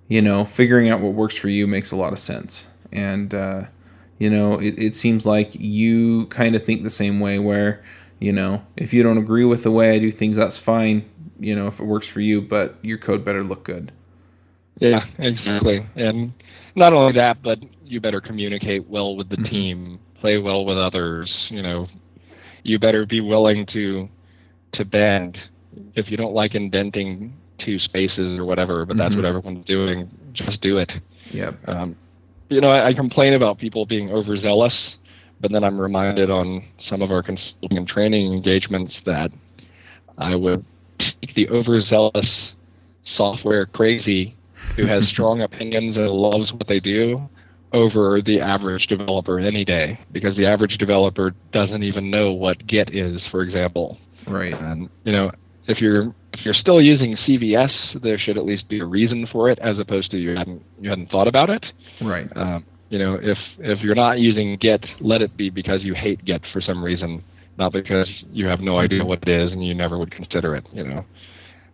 you 0.08 0.22
know 0.22 0.46
figuring 0.46 0.90
out 0.90 1.02
what 1.02 1.14
works 1.14 1.38
for 1.38 1.50
you 1.50 1.68
makes 1.68 1.92
a 1.92 1.96
lot 1.96 2.14
of 2.14 2.20
sense, 2.20 2.70
and 2.92 3.34
uh, 3.34 3.64
you 4.20 4.30
know 4.30 4.60
it, 4.60 4.76
it 4.80 4.96
seems 4.96 5.26
like 5.26 5.56
you 5.56 6.26
kind 6.28 6.56
of 6.56 6.64
think 6.64 6.84
the 6.84 6.90
same 6.90 7.20
way 7.20 7.40
where 7.40 7.84
you 8.20 8.32
know 8.32 8.66
if 8.78 8.94
you 8.94 9.04
don't 9.04 9.18
agree 9.18 9.46
with 9.46 9.64
the 9.64 9.72
way 9.72 9.96
i 9.96 10.00
do 10.00 10.10
things 10.10 10.38
that's 10.38 10.58
fine 10.58 11.04
you 11.40 11.54
know 11.54 11.68
if 11.68 11.80
it 11.80 11.86
works 11.86 12.08
for 12.08 12.22
you 12.22 12.42
but 12.42 12.78
your 12.82 12.98
code 12.98 13.24
better 13.26 13.44
look 13.44 13.64
good. 13.64 13.92
Yeah 14.80 15.06
exactly. 15.20 15.86
And 15.96 16.34
not 16.76 16.94
only 16.94 17.14
that 17.14 17.42
but 17.44 17.60
you 17.84 18.00
better 18.02 18.22
communicate 18.22 18.88
well 18.88 19.16
with 19.16 19.30
the 19.30 19.38
Mhm. 19.38 19.50
team 19.50 20.00
play 20.20 20.38
well 20.38 20.66
with 20.66 20.78
others 20.78 21.32
you 21.50 21.62
know. 21.62 21.88
You 22.64 22.80
better 22.80 23.06
be 23.06 23.22
willing 23.22 23.66
to 23.68 24.10
to 24.74 24.86
bend 24.86 25.38
if 25.96 26.10
you 26.10 26.18
don't 26.18 26.34
like 26.34 26.56
indenting 26.56 27.34
two 27.60 27.80
spaces 27.80 28.38
or 28.38 28.46
whatever 28.46 28.86
but 28.86 28.98
that's 28.98 29.14
Mhm. 29.14 29.18
what 29.18 29.26
everyone's 29.26 29.66
doing 29.66 30.10
just 30.34 30.62
do 30.62 30.78
it 30.78 30.92
yep 31.32 31.56
um, 31.68 31.96
you 32.50 32.62
know, 32.62 32.70
I, 32.70 32.90
I 32.90 32.94
complain 32.94 33.34
about 33.34 33.58
people 33.58 33.86
being 33.88 34.12
overzealous, 34.12 34.74
but 35.42 35.52
then 35.52 35.64
I'm 35.64 35.80
reminded 35.82 36.30
on 36.30 36.64
some 36.88 37.02
of 37.02 37.10
our 37.12 37.24
consulting 37.24 37.78
and 37.78 37.88
training 37.88 38.34
engagements 38.34 38.94
that 39.06 39.32
I 40.18 40.36
would 40.36 40.64
take 41.00 41.34
the 41.36 41.50
overzealous 41.50 42.28
software 43.18 43.66
crazy 43.66 44.36
who 44.78 44.86
has 44.86 45.04
strong 45.10 45.42
opinions 45.42 45.98
and 45.98 46.08
loves 46.10 46.52
what 46.54 46.68
they 46.68 46.80
do 46.80 47.28
over 47.74 48.22
the 48.22 48.40
average 48.40 48.88
developer 48.88 49.40
any 49.40 49.66
day 49.66 50.00
because 50.12 50.38
the 50.38 50.46
average 50.46 50.78
developer 50.78 51.34
doesn't 51.52 51.84
even 51.84 52.12
know 52.12 52.32
what 52.32 52.66
Git 52.68 52.94
is, 52.94 53.22
for 53.32 53.42
example. 53.42 53.98
right 54.28 54.54
And 54.54 54.90
you 55.04 55.12
know, 55.12 55.32
if 55.68 55.80
you're 55.80 56.14
if 56.34 56.44
you're 56.44 56.54
still 56.54 56.82
using 56.82 57.16
CVS, 57.28 57.72
there 58.02 58.18
should 58.18 58.38
at 58.38 58.46
least 58.46 58.68
be 58.68 58.80
a 58.80 58.86
reason 58.86 59.28
for 59.32 59.50
it, 59.50 59.60
as 59.60 59.78
opposed 59.80 60.12
to 60.12 60.18
you 60.18 60.36
hadn't 60.36 60.62
you 60.80 60.90
hadn't 60.90 61.10
thought 61.10 61.28
about 61.28 61.50
it. 61.50 61.66
right 62.02 62.28
Um, 62.36 62.66
you 62.90 63.00
know, 63.00 63.16
if 63.22 63.38
if 63.60 63.80
you're 63.82 63.96
not 63.96 64.20
using 64.20 64.58
Git, 64.58 64.86
let 65.00 65.22
it 65.22 65.36
be 65.38 65.50
because 65.50 65.84
you 65.84 65.94
hate 65.94 66.24
Git 66.26 66.42
for 66.54 66.62
some 66.62 66.84
reason, 66.84 67.24
not 67.58 67.72
because 67.72 68.10
you 68.32 68.46
have 68.48 68.60
no 68.62 68.78
idea 68.80 69.04
what 69.04 69.20
it 69.24 69.30
is 69.30 69.52
and 69.52 69.66
you 69.66 69.74
never 69.74 69.98
would 69.98 70.12
consider 70.12 70.56
it. 70.56 70.66
You 70.74 70.84
know, 70.84 71.06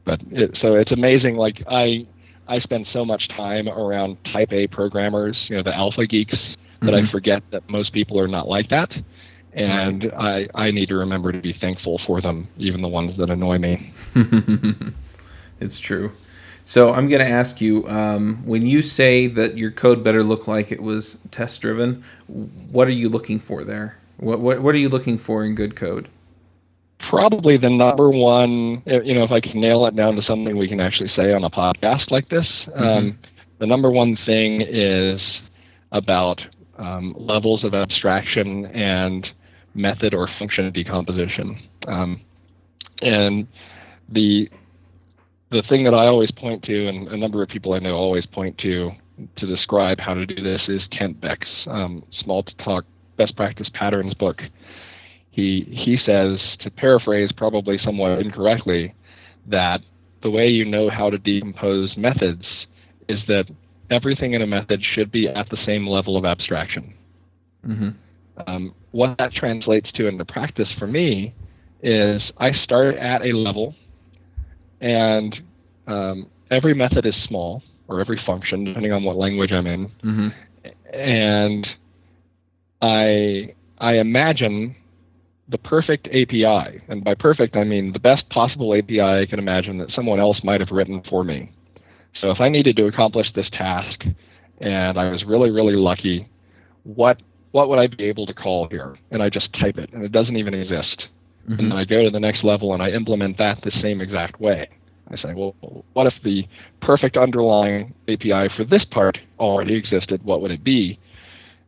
but 0.05 0.19
it, 0.31 0.57
so 0.61 0.75
it's 0.75 0.91
amazing. 0.91 1.35
Like 1.35 1.61
I 1.67 2.05
I 2.47 2.59
spend 2.59 2.87
so 2.93 3.05
much 3.05 3.27
time 3.29 3.67
around 3.69 4.17
Type 4.31 4.51
A 4.51 4.67
programmers, 4.67 5.37
you 5.47 5.57
know, 5.57 5.63
the 5.63 5.75
alpha 5.75 6.05
geeks, 6.05 6.37
that 6.81 6.93
I 6.93 7.01
Mhm. 7.01 7.11
forget 7.11 7.43
that 7.51 7.69
most 7.69 7.93
people 7.93 8.19
are 8.19 8.27
not 8.27 8.47
like 8.47 8.69
that. 8.69 8.91
And 9.53 10.11
I, 10.17 10.47
I 10.55 10.71
need 10.71 10.87
to 10.89 10.95
remember 10.95 11.31
to 11.31 11.39
be 11.39 11.53
thankful 11.53 11.99
for 12.05 12.21
them, 12.21 12.47
even 12.57 12.81
the 12.81 12.87
ones 12.87 13.17
that 13.17 13.29
annoy 13.29 13.57
me. 13.57 13.91
it's 15.59 15.79
true. 15.79 16.11
So 16.63 16.93
i'm 16.93 17.09
going 17.09 17.25
to 17.25 17.29
ask 17.29 17.59
you 17.59 17.87
um, 17.87 18.45
when 18.45 18.65
you 18.65 18.81
say 18.81 19.27
that 19.27 19.57
your 19.57 19.71
code 19.71 20.03
better 20.03 20.23
look 20.23 20.47
like 20.47 20.71
it 20.71 20.81
was 20.81 21.19
test 21.31 21.61
driven 21.61 22.03
what 22.27 22.87
are 22.87 22.91
you 22.91 23.09
looking 23.09 23.39
for 23.39 23.63
there? 23.63 23.97
What, 24.17 24.39
what, 24.39 24.61
what 24.61 24.75
are 24.75 24.77
you 24.77 24.87
looking 24.87 25.17
for 25.17 25.43
in 25.43 25.55
good 25.55 25.75
code? 25.75 26.07
Probably 27.09 27.57
the 27.57 27.69
number 27.69 28.09
one 28.09 28.83
uh, 28.87 29.01
you 29.01 29.15
know 29.15 29.23
if 29.23 29.31
i 29.31 29.41
can 29.41 29.59
nail 29.59 29.85
it 29.87 29.95
down 29.95 30.15
to 30.15 30.21
something 30.21 30.55
we 30.55 30.67
can 30.67 30.79
actually 30.79 31.09
say 31.15 31.33
on 31.33 31.43
a 31.43 31.49
podcast 31.49 32.11
like 32.11 32.29
this 32.29 32.47
um, 32.75 33.17
the 33.57 33.65
number 33.65 33.89
one 33.89 34.17
thing 34.25 34.61
is 34.61 35.19
about 35.91 36.41
um, 36.77 37.15
levels 37.17 37.63
of 37.63 37.73
abstraction 37.73 38.67
and 38.67 39.27
method 39.73 40.13
or 40.13 40.29
function 40.39 40.71
decomposition 40.71 41.57
um, 41.87 42.21
and 43.01 43.47
the 44.09 44.49
the 45.51 45.63
thing 45.69 45.83
that 45.83 45.93
i 45.93 46.07
always 46.07 46.31
point 46.31 46.61
to 46.63 46.87
and 46.87 47.07
a 47.09 47.17
number 47.17 47.41
of 47.41 47.49
people 47.49 47.73
i 47.73 47.79
know 47.79 47.95
always 47.95 48.25
point 48.25 48.57
to 48.57 48.91
to 49.37 49.45
describe 49.45 49.99
how 49.99 50.13
to 50.13 50.25
do 50.25 50.41
this 50.41 50.61
is 50.67 50.81
kent 50.91 51.19
beck's 51.21 51.47
um, 51.67 52.03
small 52.23 52.43
talk 52.63 52.85
best 53.17 53.35
practice 53.35 53.69
patterns 53.73 54.13
book 54.13 54.41
he 55.31 55.61
he 55.71 55.97
says 56.05 56.39
to 56.59 56.69
paraphrase 56.69 57.31
probably 57.31 57.77
somewhat 57.83 58.19
incorrectly 58.19 58.93
that 59.47 59.81
the 60.21 60.29
way 60.29 60.47
you 60.47 60.65
know 60.65 60.89
how 60.89 61.09
to 61.09 61.17
decompose 61.17 61.95
methods 61.97 62.45
is 63.07 63.19
that 63.27 63.45
everything 63.89 64.33
in 64.33 64.41
a 64.41 64.47
method 64.47 64.81
should 64.83 65.11
be 65.11 65.27
at 65.27 65.49
the 65.49 65.57
same 65.65 65.87
level 65.87 66.15
of 66.15 66.25
abstraction. 66.25 66.93
mm-hmm. 67.65 67.89
Um, 68.47 68.73
what 68.91 69.17
that 69.17 69.33
translates 69.33 69.91
to 69.93 70.07
into 70.07 70.25
practice 70.25 70.69
for 70.77 70.87
me 70.87 71.33
is 71.83 72.21
I 72.37 72.51
start 72.63 72.95
at 72.95 73.25
a 73.25 73.31
level, 73.33 73.75
and 74.79 75.35
um, 75.87 76.27
every 76.49 76.73
method 76.73 77.05
is 77.05 77.15
small, 77.27 77.63
or 77.87 77.99
every 77.99 78.21
function, 78.25 78.63
depending 78.63 78.91
on 78.91 79.03
what 79.03 79.17
language 79.17 79.51
I'm 79.51 79.67
in, 79.67 79.89
Mm-hmm. 80.03 80.27
and 80.93 81.67
I 82.81 83.53
I 83.79 83.97
imagine 83.97 84.75
the 85.49 85.57
perfect 85.57 86.07
API, 86.07 86.81
and 86.87 87.03
by 87.03 87.15
perfect 87.15 87.55
I 87.55 87.63
mean 87.63 87.91
the 87.91 87.99
best 87.99 88.27
possible 88.29 88.73
API 88.75 89.01
I 89.01 89.25
can 89.25 89.39
imagine 89.39 89.77
that 89.79 89.91
someone 89.91 90.19
else 90.19 90.39
might 90.43 90.61
have 90.61 90.71
written 90.71 91.01
for 91.09 91.23
me. 91.23 91.51
So 92.19 92.29
if 92.31 92.39
I 92.39 92.49
needed 92.49 92.75
to 92.77 92.85
accomplish 92.85 93.27
this 93.33 93.49
task, 93.51 94.03
and 94.59 94.97
I 94.97 95.09
was 95.11 95.23
really 95.23 95.49
really 95.49 95.75
lucky, 95.75 96.27
what 96.83 97.21
what 97.51 97.69
would 97.69 97.79
I 97.79 97.87
be 97.87 98.05
able 98.05 98.25
to 98.25 98.33
call 98.33 98.67
here? 98.69 98.97
And 99.11 99.21
I 99.21 99.29
just 99.29 99.51
type 99.59 99.77
it, 99.77 99.91
and 99.93 100.03
it 100.03 100.11
doesn't 100.11 100.37
even 100.37 100.53
exist. 100.53 101.07
And 101.47 101.57
Mm-hmm. 101.57 101.69
then 101.69 101.77
I 101.77 101.85
go 101.85 102.03
to 102.03 102.09
the 102.11 102.19
next 102.19 102.43
level 102.43 102.73
and 102.73 102.83
I 102.83 102.89
implement 102.89 103.37
that 103.39 103.61
the 103.63 103.71
same 103.81 103.99
exact 103.99 104.39
way. 104.39 104.69
I 105.09 105.17
say, 105.17 105.33
well, 105.33 105.55
what 105.93 106.07
if 106.07 106.13
the 106.23 106.47
perfect 106.81 107.17
underlying 107.17 107.93
API 108.07 108.47
for 108.55 108.63
this 108.63 108.85
part 108.85 109.17
already 109.39 109.75
existed? 109.75 110.23
What 110.23 110.41
would 110.41 110.51
it 110.51 110.63
be? 110.63 110.99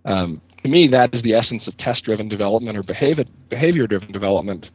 Um, 0.06 0.42
to 0.62 0.70
me, 0.70 0.88
that 0.90 1.14
is 1.14 1.22
the 1.24 1.34
essence 1.34 1.64
of 1.68 1.76
test-driven 1.78 2.30
development 2.30 2.78
or 2.78 2.84
behavior 2.84 3.26
behavior-driven 3.50 4.12
development, 4.12 4.68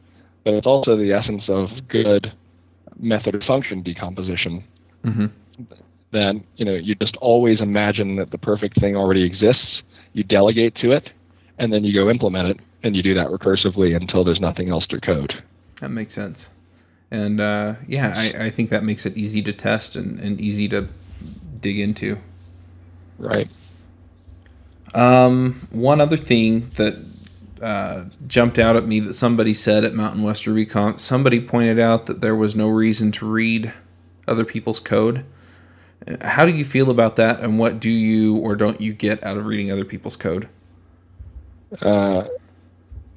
but 0.43 0.53
it's 0.53 0.67
also 0.67 0.95
the 0.95 1.11
essence 1.13 1.43
of 1.47 1.69
good 1.87 2.31
method 2.99 3.35
or 3.35 3.41
function 3.41 3.81
decomposition. 3.81 4.63
Mm-hmm. 5.03 5.25
That 6.11 6.35
you 6.57 6.65
know, 6.65 6.75
you 6.75 6.95
just 6.95 7.15
always 7.17 7.61
imagine 7.61 8.17
that 8.17 8.31
the 8.31 8.37
perfect 8.37 8.79
thing 8.79 8.95
already 8.95 9.23
exists. 9.23 9.81
You 10.13 10.23
delegate 10.23 10.75
to 10.75 10.91
it, 10.91 11.09
and 11.57 11.71
then 11.71 11.83
you 11.83 11.93
go 11.93 12.09
implement 12.09 12.49
it, 12.49 12.59
and 12.83 12.95
you 12.95 13.03
do 13.03 13.13
that 13.13 13.27
recursively 13.27 13.95
until 13.95 14.23
there's 14.23 14.39
nothing 14.39 14.69
else 14.69 14.87
to 14.87 14.99
code. 14.99 15.43
That 15.81 15.89
makes 15.89 16.13
sense. 16.13 16.49
And 17.11 17.39
uh, 17.41 17.75
yeah, 17.87 18.13
I, 18.15 18.45
I 18.45 18.49
think 18.49 18.69
that 18.69 18.83
makes 18.83 19.05
it 19.05 19.17
easy 19.17 19.41
to 19.43 19.53
test 19.53 19.95
and, 19.95 20.19
and 20.19 20.39
easy 20.39 20.67
to 20.69 20.87
dig 21.59 21.79
into. 21.79 22.19
Right. 23.17 23.49
Um, 24.93 25.67
one 25.71 26.01
other 26.01 26.17
thing 26.17 26.69
that 26.75 26.97
uh, 27.61 28.05
jumped 28.27 28.57
out 28.57 28.75
at 28.75 28.87
me 28.87 28.99
that 29.01 29.13
somebody 29.13 29.53
said 29.53 29.83
at 29.83 29.93
Mountain 29.93 30.23
West 30.23 30.47
Ruby 30.47 30.65
Conf, 30.65 30.99
somebody 30.99 31.39
pointed 31.39 31.79
out 31.79 32.05
that 32.05 32.21
there 32.21 32.35
was 32.35 32.55
no 32.55 32.67
reason 32.67 33.11
to 33.13 33.29
read 33.29 33.73
other 34.27 34.45
people's 34.45 34.79
code. 34.79 35.25
How 36.21 36.45
do 36.45 36.55
you 36.55 36.65
feel 36.65 36.89
about 36.89 37.15
that, 37.17 37.41
and 37.41 37.59
what 37.59 37.79
do 37.79 37.89
you 37.89 38.37
or 38.37 38.55
don't 38.55 38.81
you 38.81 38.93
get 38.93 39.23
out 39.23 39.37
of 39.37 39.45
reading 39.45 39.71
other 39.71 39.85
people's 39.85 40.15
code? 40.15 40.49
Uh, 41.81 42.23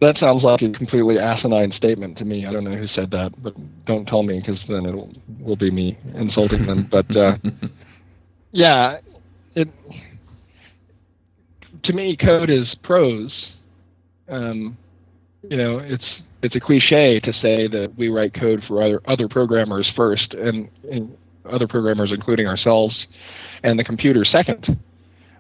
that 0.01 0.19
sounds 0.19 0.43
like 0.43 0.61
a 0.63 0.71
completely 0.71 1.19
asinine 1.19 1.73
statement 1.73 2.19
to 2.19 2.25
me. 2.25 2.45
I 2.45 2.53
don't 2.53 2.65
know 2.65 2.77
who 2.77 2.89
said 2.89 3.13
that, 3.13 3.41
but 3.43 3.55
don't 3.87 4.07
tell 4.07 4.23
me 4.23 4.41
because 4.41 4.61
then 4.69 4.85
it 4.85 4.95
will 5.41 5.57
be 5.57 5.71
me 5.71 5.97
insulting 6.15 6.67
them. 6.67 6.83
But 6.91 7.17
uh, 7.17 7.39
yeah, 8.53 8.99
it 9.55 9.69
to 11.85 11.93
me 11.93 12.17
code 12.17 12.51
is 12.51 12.75
prose. 12.83 13.33
Um, 14.29 14.77
you 15.49 15.57
know, 15.57 15.79
it's 15.79 16.05
it's 16.43 16.57
a 16.57 16.61
cliche 16.61 17.21
to 17.21 17.33
say 17.35 17.69
that 17.69 17.95
we 17.97 18.09
write 18.09 18.35
code 18.35 18.65
for 18.67 18.83
other 18.83 19.01
other 19.07 19.29
programmers 19.29 19.91
first, 19.95 20.35
and, 20.35 20.69
and 20.91 21.17
other 21.51 21.69
programmers, 21.69 22.13
including 22.13 22.47
ourselves, 22.47 23.07
and 23.63 23.79
the 23.79 23.85
computer 23.85 24.25
second. 24.25 24.79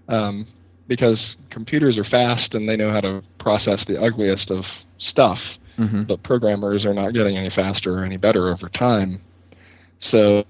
Um, 0.08 0.46
because 0.88 1.18
computers 1.50 1.96
are 1.96 2.04
fast 2.04 2.54
and 2.54 2.68
they 2.68 2.76
know 2.76 2.90
how 2.90 3.00
to 3.00 3.22
process 3.38 3.78
the 3.86 4.00
ugliest 4.02 4.50
of 4.50 4.64
stuff, 4.98 5.38
Mm-hmm. 5.78 6.02
but 6.02 6.22
programmers 6.22 6.84
are 6.84 6.92
not 6.92 7.14
getting 7.14 7.38
any 7.38 7.48
faster 7.48 7.98
or 7.98 8.04
any 8.04 8.18
better 8.18 8.52
over 8.52 8.68
time. 8.68 9.20
So 10.10 10.44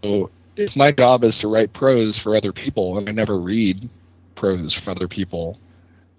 if 0.57 0.75
my 0.75 0.91
job 0.91 1.23
is 1.23 1.33
to 1.41 1.49
write 1.49 1.73
prose 1.73 2.19
for 2.23 2.37
other 2.37 2.53
people 2.53 2.99
and 2.99 3.09
I 3.09 3.13
never 3.13 3.39
read 3.39 3.89
prose 4.37 4.77
for 4.85 4.91
other 4.91 5.07
people, 5.07 5.59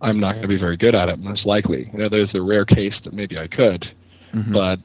I'm 0.02 0.20
not 0.20 0.32
going 0.34 0.44
to 0.44 0.48
be 0.48 0.58
very 0.58 0.78
good 0.78 0.96
at 0.96 1.10
it, 1.10 1.20
most 1.20 1.46
likely. 1.46 1.90
You 1.92 2.00
know, 2.00 2.10
there's 2.10 2.32
the 2.32 2.42
rare 2.42 2.66
case 2.66 2.94
that 3.04 3.14
maybe 3.14 3.38
I 3.38 3.48
could, 3.48 3.86
mm-hmm. 4.34 4.54
but 4.54 4.80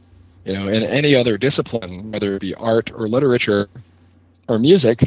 you 0.44 0.54
know, 0.54 0.68
in 0.68 0.82
any 0.82 1.14
other 1.14 1.38
discipline, 1.38 2.11
whether 2.11 2.34
it 2.34 2.40
be 2.40 2.54
art 2.54 2.90
or 2.94 3.08
literature 3.08 3.68
or 4.48 4.58
music, 4.58 5.00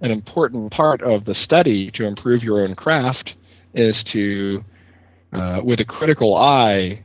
an 0.00 0.10
important 0.10 0.70
part 0.72 1.02
of 1.02 1.24
the 1.24 1.34
study 1.44 1.90
to 1.92 2.04
improve 2.04 2.42
your 2.42 2.62
own 2.62 2.74
craft 2.74 3.34
is 3.74 3.94
to, 4.12 4.64
uh, 5.32 5.60
with 5.62 5.80
a 5.80 5.84
critical 5.84 6.36
eye, 6.36 7.02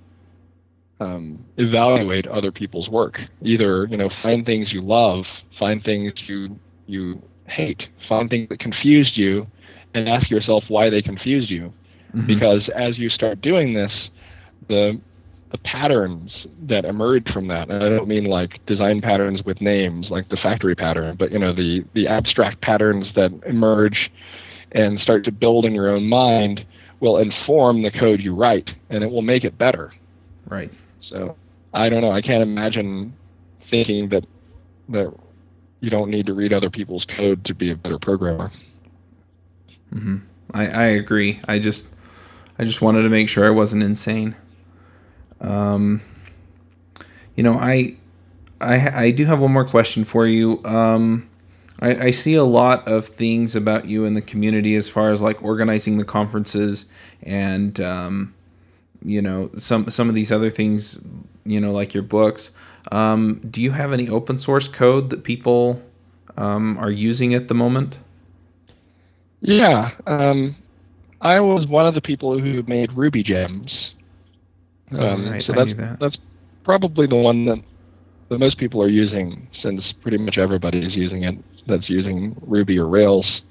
um, 0.99 1.43
evaluate 1.57 2.27
other 2.27 2.51
people's 2.51 2.89
work. 2.89 3.19
Either 3.41 3.85
you 3.85 3.97
know, 3.97 4.09
find 4.21 4.45
things 4.45 4.71
you 4.71 4.81
love, 4.81 5.25
find 5.59 5.83
things 5.83 6.13
you 6.27 6.57
you 6.85 7.21
hate, 7.47 7.83
find 8.07 8.29
things 8.29 8.49
that 8.49 8.59
confused 8.59 9.17
you, 9.17 9.47
and 9.93 10.07
ask 10.07 10.29
yourself 10.29 10.63
why 10.67 10.89
they 10.89 11.01
confused 11.01 11.49
you. 11.49 11.73
Mm-hmm. 12.13 12.27
Because 12.27 12.69
as 12.75 12.97
you 12.97 13.09
start 13.09 13.41
doing 13.41 13.73
this, 13.73 13.91
the 14.67 14.99
the 15.11 15.12
patterns 15.59 16.45
that 16.63 16.85
emerge 16.85 17.31
from 17.31 17.47
that, 17.47 17.69
and 17.69 17.83
I 17.83 17.89
don't 17.89 18.07
mean 18.07 18.25
like 18.25 18.65
design 18.65 19.01
patterns 19.01 19.43
with 19.43 19.61
names 19.61 20.09
like 20.09 20.29
the 20.29 20.37
factory 20.37 20.75
pattern, 20.75 21.15
but 21.15 21.31
you 21.31 21.39
know 21.39 21.53
the 21.53 21.83
the 21.93 22.07
abstract 22.07 22.61
patterns 22.61 23.07
that 23.15 23.31
emerge 23.45 24.11
and 24.71 24.99
start 24.99 25.23
to 25.25 25.31
build 25.31 25.65
in 25.65 25.73
your 25.73 25.89
own 25.89 26.07
mind 26.07 26.65
will 26.99 27.17
inform 27.17 27.83
the 27.83 27.91
code 27.91 28.21
you 28.21 28.33
write, 28.33 28.71
and 28.89 29.03
it 29.03 29.11
will 29.11 29.21
make 29.21 29.43
it 29.43 29.57
better. 29.57 29.93
Right. 30.47 30.71
So 31.01 31.35
I 31.73 31.89
don't 31.89 32.01
know. 32.01 32.11
I 32.11 32.21
can't 32.21 32.41
imagine 32.43 33.13
thinking 33.69 34.09
that 34.09 34.25
that 34.89 35.13
you 35.79 35.89
don't 35.89 36.09
need 36.09 36.25
to 36.25 36.33
read 36.33 36.53
other 36.53 36.69
people's 36.69 37.05
code 37.05 37.43
to 37.45 37.53
be 37.53 37.71
a 37.71 37.75
better 37.75 37.99
programmer. 37.99 38.51
Mm-hmm. 39.93 40.17
I, 40.53 40.67
I 40.67 40.85
agree. 40.85 41.39
I 41.47 41.59
just 41.59 41.93
I 42.57 42.63
just 42.63 42.81
wanted 42.81 43.03
to 43.03 43.09
make 43.09 43.29
sure 43.29 43.45
I 43.45 43.49
wasn't 43.49 43.83
insane. 43.83 44.35
Um, 45.43 46.01
you 47.35 47.43
know, 47.43 47.55
I, 47.55 47.95
I, 48.61 49.05
I 49.05 49.11
do 49.11 49.25
have 49.25 49.39
one 49.39 49.51
more 49.51 49.65
question 49.65 50.03
for 50.03 50.25
you. 50.25 50.63
Um, 50.63 51.29
I, 51.81 52.05
I 52.05 52.11
see 52.11 52.35
a 52.35 52.43
lot 52.43 52.87
of 52.87 53.05
things 53.05 53.55
about 53.55 53.87
you 53.87 54.05
in 54.05 54.13
the 54.13 54.21
community 54.21 54.75
as 54.75 54.89
far 54.89 55.11
as 55.11 55.21
like 55.21 55.43
organizing 55.43 55.97
the 55.97 56.05
conferences 56.05 56.85
and, 57.23 57.79
um, 57.81 58.33
you 59.03 59.21
know, 59.21 59.49
some 59.57 59.89
some 59.89 60.07
of 60.07 60.15
these 60.15 60.31
other 60.31 60.49
things, 60.49 61.03
you 61.45 61.59
know, 61.59 61.71
like 61.71 61.93
your 61.93 62.03
books. 62.03 62.51
Um, 62.91 63.41
do 63.49 63.61
you 63.61 63.71
have 63.71 63.91
any 63.91 64.07
open 64.09 64.37
source 64.37 64.67
code 64.67 65.09
that 65.09 65.23
people 65.23 65.81
um, 66.37 66.77
are 66.77 66.91
using 66.91 67.33
at 67.33 67.47
the 67.47 67.53
moment? 67.53 67.99
Yeah, 69.41 69.91
um, 70.07 70.55
I 71.21 71.41
was 71.41 71.67
one 71.67 71.85
of 71.85 71.95
the 71.95 72.01
people 72.01 72.39
who 72.39 72.63
made 72.63 72.93
Ruby 72.93 73.23
gems. 73.23 73.92
Oh, 74.91 75.07
um, 75.07 75.29
right. 75.29 75.43
So 75.45 75.53
that's, 75.53 75.77
that. 75.77 75.99
that's 75.99 76.17
probably 76.63 77.07
the 77.07 77.15
one 77.15 77.45
that 77.45 77.63
that 78.29 78.39
most 78.39 78.57
people 78.57 78.81
are 78.81 78.89
using, 78.89 79.47
since 79.61 79.81
pretty 80.01 80.17
much 80.17 80.37
everybody 80.37 80.79
is 80.79 80.95
using 80.95 81.23
it. 81.23 81.35
That's 81.67 81.89
using 81.89 82.35
Ruby 82.41 82.77
or 82.79 82.87
Rails. 82.87 83.41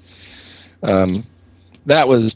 Um, 0.83 1.25
that 1.85 2.07
was 2.07 2.33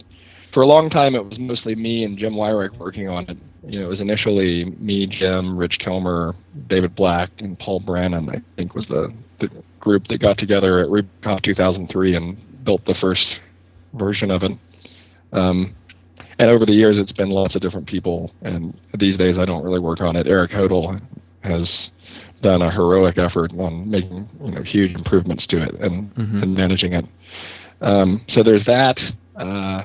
for 0.54 0.64
a 0.64 0.68
long 0.68 0.90
time. 0.90 1.16
It 1.16 1.26
was 1.26 1.38
mostly 1.38 1.76
me 1.76 2.04
and 2.04 2.18
Jim 2.18 2.34
Weirich 2.34 2.78
working 2.78 3.10
on 3.10 3.26
it. 3.30 3.38
You 3.66 3.80
know, 3.80 3.86
it 3.86 3.90
was 3.90 4.00
initially 4.00 4.66
me, 4.66 5.08
Jim, 5.08 5.58
Rich 5.58 5.80
Kilmer, 5.80 6.36
David 6.68 6.96
Black, 6.96 7.30
and 7.40 7.60
Paul 7.60 7.82
Brannan. 7.82 8.30
I 8.30 8.42
think 8.56 8.74
was 8.74 8.86
the, 8.88 9.14
the 9.40 9.50
group 9.80 10.08
that 10.08 10.20
got 10.20 10.38
together 10.38 10.80
at 10.80 10.88
RubyConf 10.88 11.44
2003 11.44 12.16
and 12.16 12.64
built 12.64 12.86
the 12.86 12.96
first 13.00 13.26
version 13.94 14.32
of 14.32 14.44
it. 14.44 14.52
Um, 15.34 15.76
and 16.40 16.50
over 16.52 16.66
the 16.66 16.74
years, 16.74 16.98
it's 16.98 17.12
been 17.12 17.30
lots 17.30 17.56
of 17.56 17.62
different 17.62 17.88
people. 17.88 18.32
And 18.42 18.78
these 18.98 19.18
days, 19.18 19.38
I 19.38 19.46
don't 19.46 19.64
really 19.64 19.80
work 19.80 20.02
on 20.02 20.16
it. 20.16 20.28
Eric 20.28 20.52
Hodel 20.52 21.02
has 21.42 21.68
done 22.42 22.62
a 22.62 22.72
heroic 22.72 23.18
effort 23.18 23.52
on 23.58 23.90
making 23.90 24.30
you 24.44 24.52
know 24.52 24.62
huge 24.62 24.94
improvements 24.94 25.48
to 25.48 25.64
it 25.64 25.76
and, 25.80 26.14
mm-hmm. 26.14 26.44
and 26.44 26.54
managing 26.54 26.94
it. 26.94 27.06
Um, 27.82 28.24
so 28.36 28.44
there's 28.44 28.66
that. 28.66 28.98
Uh, 29.36 29.84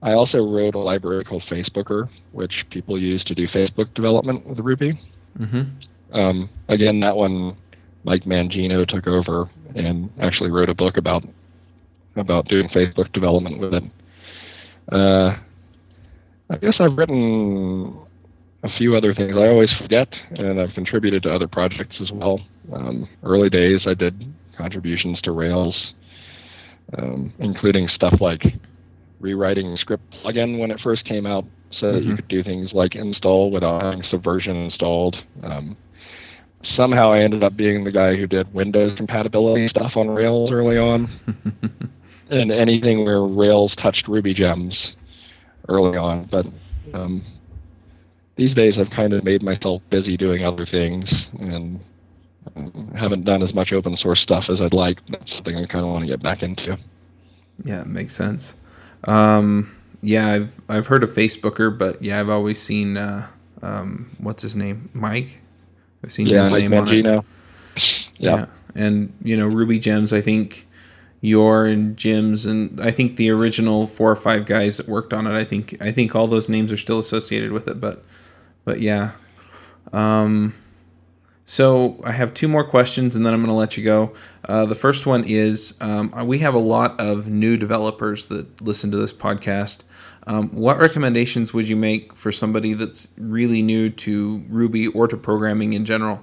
I 0.00 0.12
also 0.12 0.38
wrote 0.38 0.74
a 0.74 0.78
library 0.78 1.24
called 1.24 1.44
Facebooker, 1.50 2.08
which 2.32 2.64
people 2.70 3.00
use 3.00 3.22
to 3.24 3.34
do 3.34 3.48
Facebook 3.48 3.92
development 3.94 4.46
with 4.46 4.58
Ruby. 4.58 5.00
Mm-hmm. 5.38 6.16
Um, 6.16 6.50
again, 6.68 7.00
that 7.00 7.16
one 7.16 7.56
Mike 8.04 8.24
Mangino 8.24 8.86
took 8.86 9.06
over 9.06 9.50
and 9.74 10.10
actually 10.20 10.50
wrote 10.50 10.68
a 10.68 10.74
book 10.74 10.96
about 10.96 11.24
about 12.16 12.48
doing 12.48 12.68
Facebook 12.68 13.12
development 13.12 13.58
with 13.60 13.74
it. 13.74 13.84
Uh, 14.90 15.36
I 16.50 16.56
guess 16.56 16.76
I've 16.80 16.96
written 16.96 17.94
a 18.62 18.68
few 18.78 18.96
other 18.96 19.14
things. 19.14 19.36
I 19.36 19.48
always 19.48 19.72
forget, 19.80 20.08
and 20.30 20.60
I've 20.60 20.72
contributed 20.72 21.22
to 21.24 21.34
other 21.34 21.46
projects 21.46 21.96
as 22.00 22.10
well. 22.10 22.40
Um, 22.72 23.08
early 23.22 23.50
days, 23.50 23.82
I 23.86 23.94
did 23.94 24.32
contributions 24.56 25.20
to 25.22 25.32
Rails, 25.32 25.92
um, 26.96 27.32
including 27.38 27.88
stuff 27.88 28.20
like 28.20 28.42
rewriting 29.20 29.76
script 29.76 30.04
plugin 30.24 30.58
when 30.58 30.70
it 30.70 30.80
first 30.80 31.04
came 31.04 31.26
out, 31.26 31.44
so 31.70 31.86
mm-hmm. 31.86 31.94
that 31.94 32.02
you 32.02 32.08
mm-hmm. 32.08 32.16
could 32.16 32.28
do 32.28 32.42
things 32.42 32.72
like 32.72 32.94
install 32.94 33.50
without 33.50 33.82
having 33.82 34.02
Subversion 34.10 34.56
installed. 34.56 35.16
Um, 35.42 35.76
somehow, 36.76 37.12
I 37.12 37.20
ended 37.20 37.42
up 37.42 37.56
being 37.56 37.84
the 37.84 37.92
guy 37.92 38.16
who 38.16 38.26
did 38.26 38.52
Windows 38.54 38.96
compatibility 38.96 39.68
stuff 39.68 39.92
on 39.96 40.08
Rails 40.08 40.50
early 40.50 40.78
on, 40.78 41.10
and 42.30 42.50
anything 42.50 43.04
where 43.04 43.22
Rails 43.22 43.74
touched 43.76 44.08
Ruby 44.08 44.32
gems 44.32 44.74
early 45.68 45.96
on, 45.96 46.24
but 46.24 46.46
um, 46.94 47.24
these 48.36 48.54
days 48.54 48.74
I've 48.78 48.90
kind 48.90 49.12
of 49.12 49.24
made 49.24 49.42
myself 49.42 49.82
busy 49.90 50.16
doing 50.16 50.44
other 50.44 50.66
things 50.66 51.08
and 51.38 51.80
um, 52.56 52.92
haven't 52.96 53.24
done 53.24 53.42
as 53.42 53.52
much 53.52 53.72
open 53.72 53.96
source 53.96 54.20
stuff 54.20 54.44
as 54.48 54.60
I'd 54.60 54.72
like. 54.72 54.98
That's 55.08 55.30
something 55.32 55.56
I 55.56 55.66
kind 55.66 55.84
of 55.84 55.90
want 55.90 56.04
to 56.04 56.08
get 56.08 56.22
back 56.22 56.42
into. 56.42 56.78
Yeah, 57.64 57.82
it 57.82 57.88
makes 57.88 58.14
sense. 58.14 58.54
Um, 59.04 59.74
yeah, 60.02 60.30
I've 60.30 60.60
I've 60.68 60.86
heard 60.86 61.02
of 61.02 61.10
Facebooker, 61.10 61.76
but 61.76 62.02
yeah, 62.02 62.20
I've 62.20 62.28
always 62.28 62.60
seen 62.60 62.96
uh, 62.96 63.26
um, 63.62 64.10
what's 64.18 64.42
his 64.42 64.54
name, 64.54 64.88
Mike. 64.92 65.38
I've 66.04 66.12
seen 66.12 66.28
yeah, 66.28 66.40
his 66.40 66.50
Mike 66.50 66.60
name 66.60 66.70
Mangino. 66.70 67.18
on 67.18 67.18
it. 67.18 67.24
Yeah. 68.18 68.36
yeah, 68.36 68.46
and 68.74 69.12
you 69.22 69.36
know 69.36 69.46
Ruby 69.46 69.78
Gems. 69.78 70.12
I 70.12 70.20
think 70.20 70.67
your 71.20 71.66
and 71.66 71.96
Jim's 71.96 72.46
and 72.46 72.80
I 72.80 72.90
think 72.90 73.16
the 73.16 73.30
original 73.30 73.86
four 73.86 74.10
or 74.10 74.16
five 74.16 74.46
guys 74.46 74.76
that 74.76 74.88
worked 74.88 75.12
on 75.12 75.26
it. 75.26 75.36
I 75.36 75.44
think 75.44 75.80
I 75.82 75.90
think 75.90 76.14
all 76.14 76.26
those 76.26 76.48
names 76.48 76.72
are 76.72 76.76
still 76.76 76.98
associated 76.98 77.52
with 77.52 77.68
it, 77.68 77.80
but 77.80 78.04
but 78.64 78.80
yeah. 78.80 79.12
Um, 79.92 80.54
so 81.44 81.98
I 82.04 82.12
have 82.12 82.34
two 82.34 82.46
more 82.46 82.62
questions, 82.62 83.16
and 83.16 83.24
then 83.24 83.32
I'm 83.32 83.40
going 83.40 83.48
to 83.48 83.54
let 83.54 83.78
you 83.78 83.82
go. 83.82 84.12
Uh, 84.46 84.66
the 84.66 84.74
first 84.74 85.06
one 85.06 85.24
is 85.24 85.78
um, 85.80 86.12
we 86.26 86.40
have 86.40 86.52
a 86.52 86.58
lot 86.58 87.00
of 87.00 87.28
new 87.28 87.56
developers 87.56 88.26
that 88.26 88.60
listen 88.60 88.90
to 88.90 88.98
this 88.98 89.14
podcast. 89.14 89.84
Um, 90.26 90.50
what 90.50 90.78
recommendations 90.78 91.54
would 91.54 91.66
you 91.66 91.74
make 91.74 92.14
for 92.14 92.30
somebody 92.30 92.74
that's 92.74 93.14
really 93.16 93.62
new 93.62 93.88
to 93.88 94.44
Ruby 94.50 94.88
or 94.88 95.08
to 95.08 95.16
programming 95.16 95.72
in 95.72 95.86
general? 95.86 96.22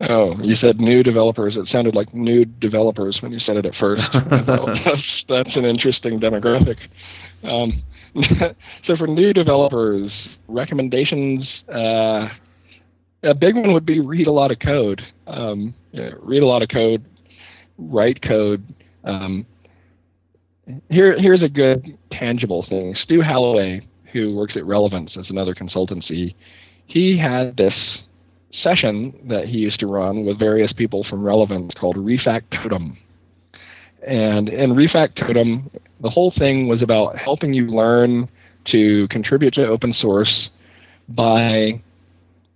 Oh, 0.00 0.40
you 0.40 0.54
said 0.56 0.78
new 0.78 1.02
developers. 1.02 1.56
It 1.56 1.66
sounded 1.68 1.94
like 1.94 2.14
new 2.14 2.44
developers 2.44 3.18
when 3.20 3.32
you 3.32 3.40
said 3.40 3.56
it 3.56 3.66
at 3.66 3.74
first. 3.74 4.08
that's, 4.12 5.24
that's 5.28 5.56
an 5.56 5.64
interesting 5.64 6.20
demographic. 6.20 6.78
Um, 7.42 7.82
so 8.86 8.96
for 8.96 9.06
new 9.08 9.32
developers, 9.32 10.12
recommendations. 10.46 11.48
Uh, 11.68 12.28
a 13.24 13.34
big 13.34 13.56
one 13.56 13.72
would 13.72 13.84
be 13.84 13.98
read 13.98 14.28
a 14.28 14.32
lot 14.32 14.52
of 14.52 14.60
code. 14.60 15.02
Um, 15.26 15.74
read 15.92 16.42
a 16.42 16.46
lot 16.46 16.62
of 16.62 16.68
code, 16.68 17.04
write 17.76 18.22
code. 18.22 18.74
Um, 19.02 19.46
here, 20.90 21.18
here's 21.18 21.42
a 21.42 21.48
good 21.48 21.98
tangible 22.12 22.64
thing. 22.68 22.94
Stu 23.02 23.20
Halloway, 23.20 23.86
who 24.12 24.36
works 24.36 24.54
at 24.56 24.64
Relevance 24.64 25.16
as 25.18 25.26
another 25.28 25.54
consultancy, 25.54 26.34
he 26.86 27.18
had 27.18 27.56
this 27.56 27.74
session 28.52 29.14
that 29.28 29.46
he 29.46 29.58
used 29.58 29.80
to 29.80 29.86
run 29.86 30.24
with 30.24 30.38
various 30.38 30.72
people 30.72 31.04
from 31.04 31.22
Relevance 31.22 31.72
called 31.78 31.96
Refactotum. 31.96 32.96
And 34.06 34.48
in 34.48 34.70
Refactotum, 34.70 35.70
the 36.00 36.10
whole 36.10 36.32
thing 36.36 36.68
was 36.68 36.82
about 36.82 37.18
helping 37.18 37.52
you 37.52 37.66
learn 37.66 38.28
to 38.66 39.08
contribute 39.08 39.54
to 39.54 39.66
open 39.66 39.94
source 39.94 40.48
by 41.08 41.80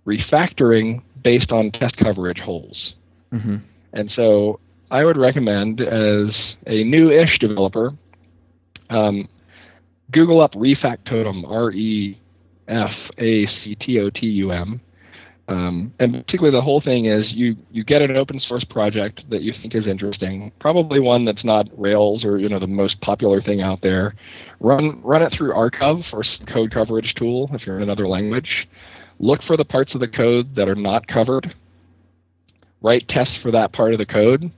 refactoring 0.05 1.01
based 1.23 1.51
on 1.51 1.71
test 1.71 1.97
coverage 1.97 2.39
holes. 2.39 2.93
Mm-hmm. 3.31 3.57
And 3.93 4.11
so 4.15 4.59
I 4.91 5.03
would 5.03 5.17
recommend, 5.17 5.81
as 5.81 6.29
a 6.67 6.83
new 6.83 7.11
ish 7.11 7.39
developer, 7.39 7.93
um, 8.89 9.27
Google 10.11 10.41
up 10.41 10.53
Refactotum, 10.53 11.49
R 11.49 11.71
E 11.71 12.19
F 12.67 12.91
A 13.17 13.47
C 13.47 13.75
T 13.75 13.99
O 13.99 14.09
T 14.09 14.27
U 14.27 14.51
M, 14.51 14.81
Um, 15.49 15.93
and 15.99 16.25
basically, 16.25 16.51
the 16.51 16.61
whole 16.61 16.79
thing 16.79 17.05
is 17.05 17.25
you 17.33 17.57
you 17.69 17.83
get 17.83 18.01
an 18.01 18.15
open 18.15 18.39
source 18.39 18.63
project 18.63 19.21
that 19.29 19.41
you 19.41 19.53
think 19.61 19.75
is 19.75 19.85
interesting, 19.85 20.53
probably 20.59 20.99
one 20.99 21.25
that's 21.25 21.43
not 21.43 21.67
Rails 21.77 22.23
or 22.23 22.37
you 22.37 22.47
know 22.47 22.59
the 22.59 22.67
most 22.67 22.99
popular 23.01 23.41
thing 23.41 23.61
out 23.61 23.81
there. 23.81 24.15
Run 24.61 25.01
run 25.01 25.21
it 25.21 25.33
through 25.35 25.51
rcov 25.51 26.03
or 26.13 26.23
code 26.53 26.71
coverage 26.71 27.13
tool 27.15 27.49
if 27.53 27.65
you're 27.65 27.75
in 27.77 27.83
another 27.83 28.07
language. 28.07 28.67
Look 29.19 29.43
for 29.43 29.57
the 29.57 29.65
parts 29.65 29.93
of 29.93 29.99
the 29.99 30.07
code 30.07 30.55
that 30.55 30.69
are 30.69 30.75
not 30.75 31.07
covered. 31.07 31.53
Write 32.81 33.07
tests 33.09 33.35
for 33.41 33.51
that 33.51 33.73
part 33.73 33.91
of 33.91 33.99
the 33.99 34.05
code. 34.05 34.49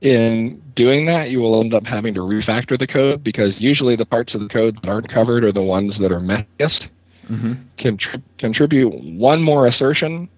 In 0.00 0.62
doing 0.76 1.06
that, 1.06 1.30
you 1.30 1.40
will 1.40 1.60
end 1.60 1.74
up 1.74 1.84
having 1.84 2.14
to 2.14 2.20
refactor 2.20 2.78
the 2.78 2.86
code 2.86 3.24
because 3.24 3.52
usually 3.58 3.96
the 3.96 4.04
parts 4.04 4.34
of 4.34 4.40
the 4.40 4.48
code 4.48 4.78
that 4.80 4.88
aren't 4.88 5.12
covered 5.12 5.44
are 5.44 5.52
the 5.52 5.62
ones 5.62 5.94
that 6.00 6.12
are 6.12 6.20
messiest 6.20 6.88
mm-hmm. 7.28 7.54
Contri- 7.78 8.22
contribute 8.38 8.90
one 8.90 9.42
more 9.42 9.66
assertion 9.66 10.28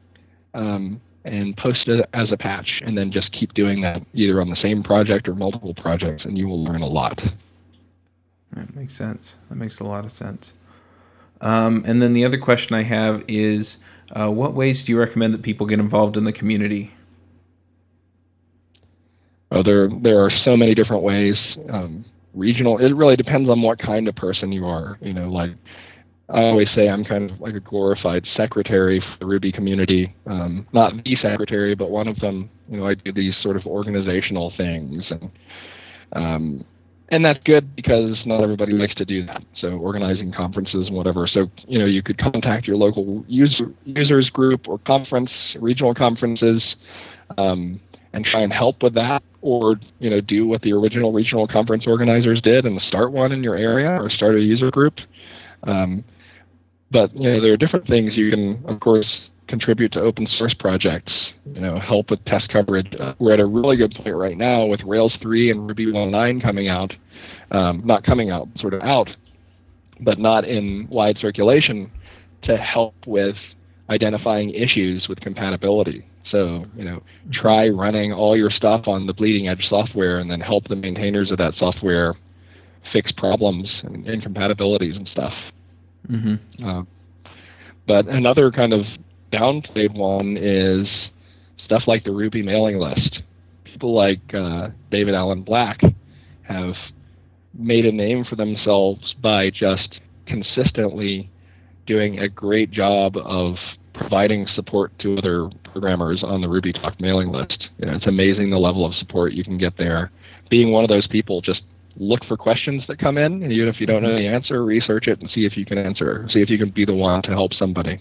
um, 0.55 1.00
and 1.24 1.57
post 1.57 1.88
it 1.88 2.09
as 2.12 2.33
a 2.33 2.37
patch, 2.37 2.81
and 2.85 2.96
then 2.96 3.12
just 3.12 3.31
keep 3.33 3.55
doing 3.55 3.81
that 3.83 4.03
either 4.14 4.40
on 4.40 4.50
the 4.50 4.57
same 4.57 4.83
project 4.83 5.29
or 5.29 5.35
multiple 5.35 5.74
projects, 5.74 6.24
and 6.24 6.38
you 6.38 6.48
will 6.48 6.62
learn 6.62 6.83
a 6.83 6.88
lot. 6.88 7.20
That 8.53 8.74
makes 8.74 8.94
sense. 8.94 9.37
That 9.48 9.57
makes 9.57 9.81
a 9.81 9.85
lot 9.85 10.05
of 10.05 10.11
sense. 10.11 10.55
Um, 11.40 11.85
and 11.87 12.03
then 12.03 12.12
the 12.12 12.24
other 12.24 12.38
question 12.38 12.76
I 12.76 12.83
have 12.83 13.24
is 13.29 13.79
uh, 14.12 14.31
what 14.31 14.55
ways 14.55 14.85
do 14.85 14.92
you 14.92 14.98
recommend 14.98 15.33
that 15.35 15.42
people 15.42 15.66
get 15.66 15.79
involved 15.79 16.16
in 16.16 16.24
the 16.24 16.33
community? 16.33 16.92
Well, 19.50 19.62
there, 19.62 19.88
there 19.88 20.24
are 20.24 20.31
so 20.44 20.57
many 20.57 20.74
different 20.74 21.03
ways. 21.03 21.37
Um, 21.68 22.05
regional, 22.35 22.79
it 22.79 22.92
really 22.92 23.16
depends 23.16 23.48
on 23.48 23.62
what 23.62 23.79
kind 23.79 24.09
of 24.09 24.14
person 24.14 24.53
you 24.53 24.66
are. 24.66 24.98
You 25.00 25.12
know, 25.12 25.29
like 25.29 25.53
I 26.32 26.44
always 26.44 26.68
say 26.76 26.88
I'm 26.88 27.04
kind 27.04 27.30
of 27.30 27.40
like 27.40 27.54
a 27.54 27.60
glorified 27.60 28.24
secretary 28.36 29.00
for 29.00 29.18
the 29.18 29.26
Ruby 29.26 29.50
community. 29.50 30.14
Um, 30.26 30.66
not 30.72 30.92
the 31.04 31.16
secretary, 31.16 31.74
but 31.74 31.90
one 31.90 32.06
of 32.06 32.18
them. 32.20 32.48
You 32.68 32.78
know, 32.78 32.86
I 32.86 32.94
do 32.94 33.12
these 33.12 33.34
sort 33.42 33.56
of 33.56 33.66
organizational 33.66 34.52
things, 34.56 35.04
and 35.10 35.30
um, 36.12 36.64
and 37.08 37.24
that's 37.24 37.40
good 37.44 37.74
because 37.74 38.16
not 38.26 38.42
everybody 38.42 38.72
likes 38.72 38.94
to 38.96 39.04
do 39.04 39.26
that. 39.26 39.42
So 39.60 39.70
organizing 39.70 40.32
conferences 40.32 40.86
and 40.86 40.96
whatever. 40.96 41.26
So 41.26 41.50
you 41.66 41.80
know, 41.80 41.86
you 41.86 42.02
could 42.02 42.18
contact 42.18 42.66
your 42.66 42.76
local 42.76 43.24
user 43.26 43.72
users 43.84 44.30
group 44.30 44.68
or 44.68 44.78
conference, 44.78 45.30
regional 45.58 45.94
conferences, 45.94 46.62
um, 47.38 47.80
and 48.12 48.24
try 48.24 48.42
and 48.42 48.52
help 48.52 48.84
with 48.84 48.94
that, 48.94 49.24
or 49.40 49.80
you 49.98 50.10
know, 50.10 50.20
do 50.20 50.46
what 50.46 50.62
the 50.62 50.72
original 50.72 51.12
regional 51.12 51.48
conference 51.48 51.88
organizers 51.88 52.40
did 52.40 52.66
and 52.66 52.80
start 52.82 53.10
one 53.10 53.32
in 53.32 53.42
your 53.42 53.56
area 53.56 53.90
or 54.00 54.10
start 54.10 54.36
a 54.36 54.40
user 54.40 54.70
group. 54.70 54.94
Um, 55.64 56.04
but 56.90 57.14
you 57.14 57.31
know, 57.31 57.40
there 57.40 57.53
are 57.53 57.57
different 57.57 57.87
things 57.87 58.16
you 58.16 58.31
can, 58.31 58.62
of 58.66 58.81
course, 58.81 59.07
contribute 59.48 59.92
to 59.92 60.00
open 60.00 60.26
source 60.38 60.55
projects. 60.55 61.12
You 61.44 61.61
know, 61.61 61.79
help 61.79 62.11
with 62.11 62.24
test 62.24 62.48
coverage. 62.48 62.88
Uh, 62.98 63.14
we're 63.18 63.35
at 63.35 63.40
a 63.40 63.46
really 63.46 63.76
good 63.76 63.92
point 63.94 64.16
right 64.16 64.37
now 64.37 64.64
with 64.64 64.83
Rails 64.83 65.14
3 65.20 65.50
and 65.50 65.66
Ruby 65.66 65.87
1.9 65.87 66.42
coming 66.42 66.68
out. 66.68 66.92
Um, 67.50 67.83
not 67.85 68.05
coming 68.05 68.31
out, 68.31 68.48
sort 68.59 68.74
of 68.74 68.83
out, 68.83 69.11
but 70.00 70.18
not 70.18 70.44
in 70.44 70.87
wide 70.88 71.18
circulation 71.18 71.90
to 72.42 72.57
help 72.57 72.94
with 73.07 73.37
identifying 73.90 74.50
issues 74.50 75.09
with 75.09 75.20
compatibility. 75.20 76.07
So, 76.31 76.64
you 76.76 76.85
know, 76.85 77.03
try 77.33 77.68
running 77.68 78.12
all 78.12 78.37
your 78.37 78.50
stuff 78.50 78.87
on 78.87 79.07
the 79.07 79.12
bleeding 79.12 79.48
edge 79.48 79.66
software 79.68 80.20
and 80.20 80.31
then 80.31 80.40
help 80.40 80.68
the 80.68 80.76
maintainers 80.76 81.31
of 81.31 81.38
that 81.38 81.55
software 81.57 82.14
fix 82.92 83.11
problems 83.12 83.68
and 83.83 84.07
incompatibilities 84.07 84.96
and 84.96 85.09
stuff. 85.09 85.35
Mm-hmm. 86.11 86.66
Uh, 86.66 86.83
but 87.87 88.07
another 88.07 88.51
kind 88.51 88.73
of 88.73 88.87
downplayed 89.33 89.94
one 89.94 90.37
is 90.37 90.88
stuff 91.64 91.85
like 91.87 92.05
the 92.05 92.12
Ruby 92.12 92.42
mailing 92.42 92.79
list. 92.79 93.23
People 93.64 93.94
like 93.94 94.35
uh, 94.35 94.68
David 94.90 95.14
Allen 95.14 95.42
Black 95.42 95.81
have 96.42 96.75
made 97.55 97.87
a 97.87 97.92
name 97.92 98.25
for 98.25 98.37
themselves 98.37 99.14
by 99.14 99.51
just 99.51 100.01
consistently 100.27 101.31
doing 101.87 102.18
a 102.18 102.29
great 102.29 102.70
job 102.70 103.16
of 103.16 103.57
providing 103.94 104.46
support 104.55 104.96
to 105.01 105.18
other 105.18 105.51
programmers 105.64 106.23
on 106.23 106.40
the 106.40 106.49
Ruby 106.49 106.73
Talk 106.73 107.01
mailing 107.01 107.31
list. 107.31 107.68
You 107.79 107.87
know, 107.87 107.94
it's 107.94 108.07
amazing 108.07 108.51
the 108.51 108.59
level 108.59 108.87
of 108.87 108.94
support 108.94 109.33
you 109.33 109.44
can 109.44 109.59
get 109.59 109.77
there. 109.77 110.11
Being 110.49 110.73
one 110.73 110.85
of 110.85 110.90
those 110.90 111.07
people 111.07 111.40
just 111.40 111.62
look 111.96 112.24
for 112.24 112.37
questions 112.37 112.85
that 112.88 112.98
come 112.98 113.18
in, 113.18 113.42
and 113.42 113.53
even 113.53 113.68
if 113.68 113.81
you 113.81 113.87
don't 113.87 114.03
know 114.03 114.14
the 114.14 114.26
answer, 114.26 114.64
research 114.64 115.09
it 115.09 115.20
and 115.20 115.31
see 115.31 115.44
if 115.44 115.57
you 115.57 115.64
can 115.64 115.79
answer. 115.79 116.29
See 116.33 116.40
if 116.40 116.50
you 116.50 116.59
can 116.59 116.70
be 116.70 116.85
the 116.85 116.94
one 116.94 117.22
to 117.22 117.31
help 117.31 117.55
somebody. 117.55 118.00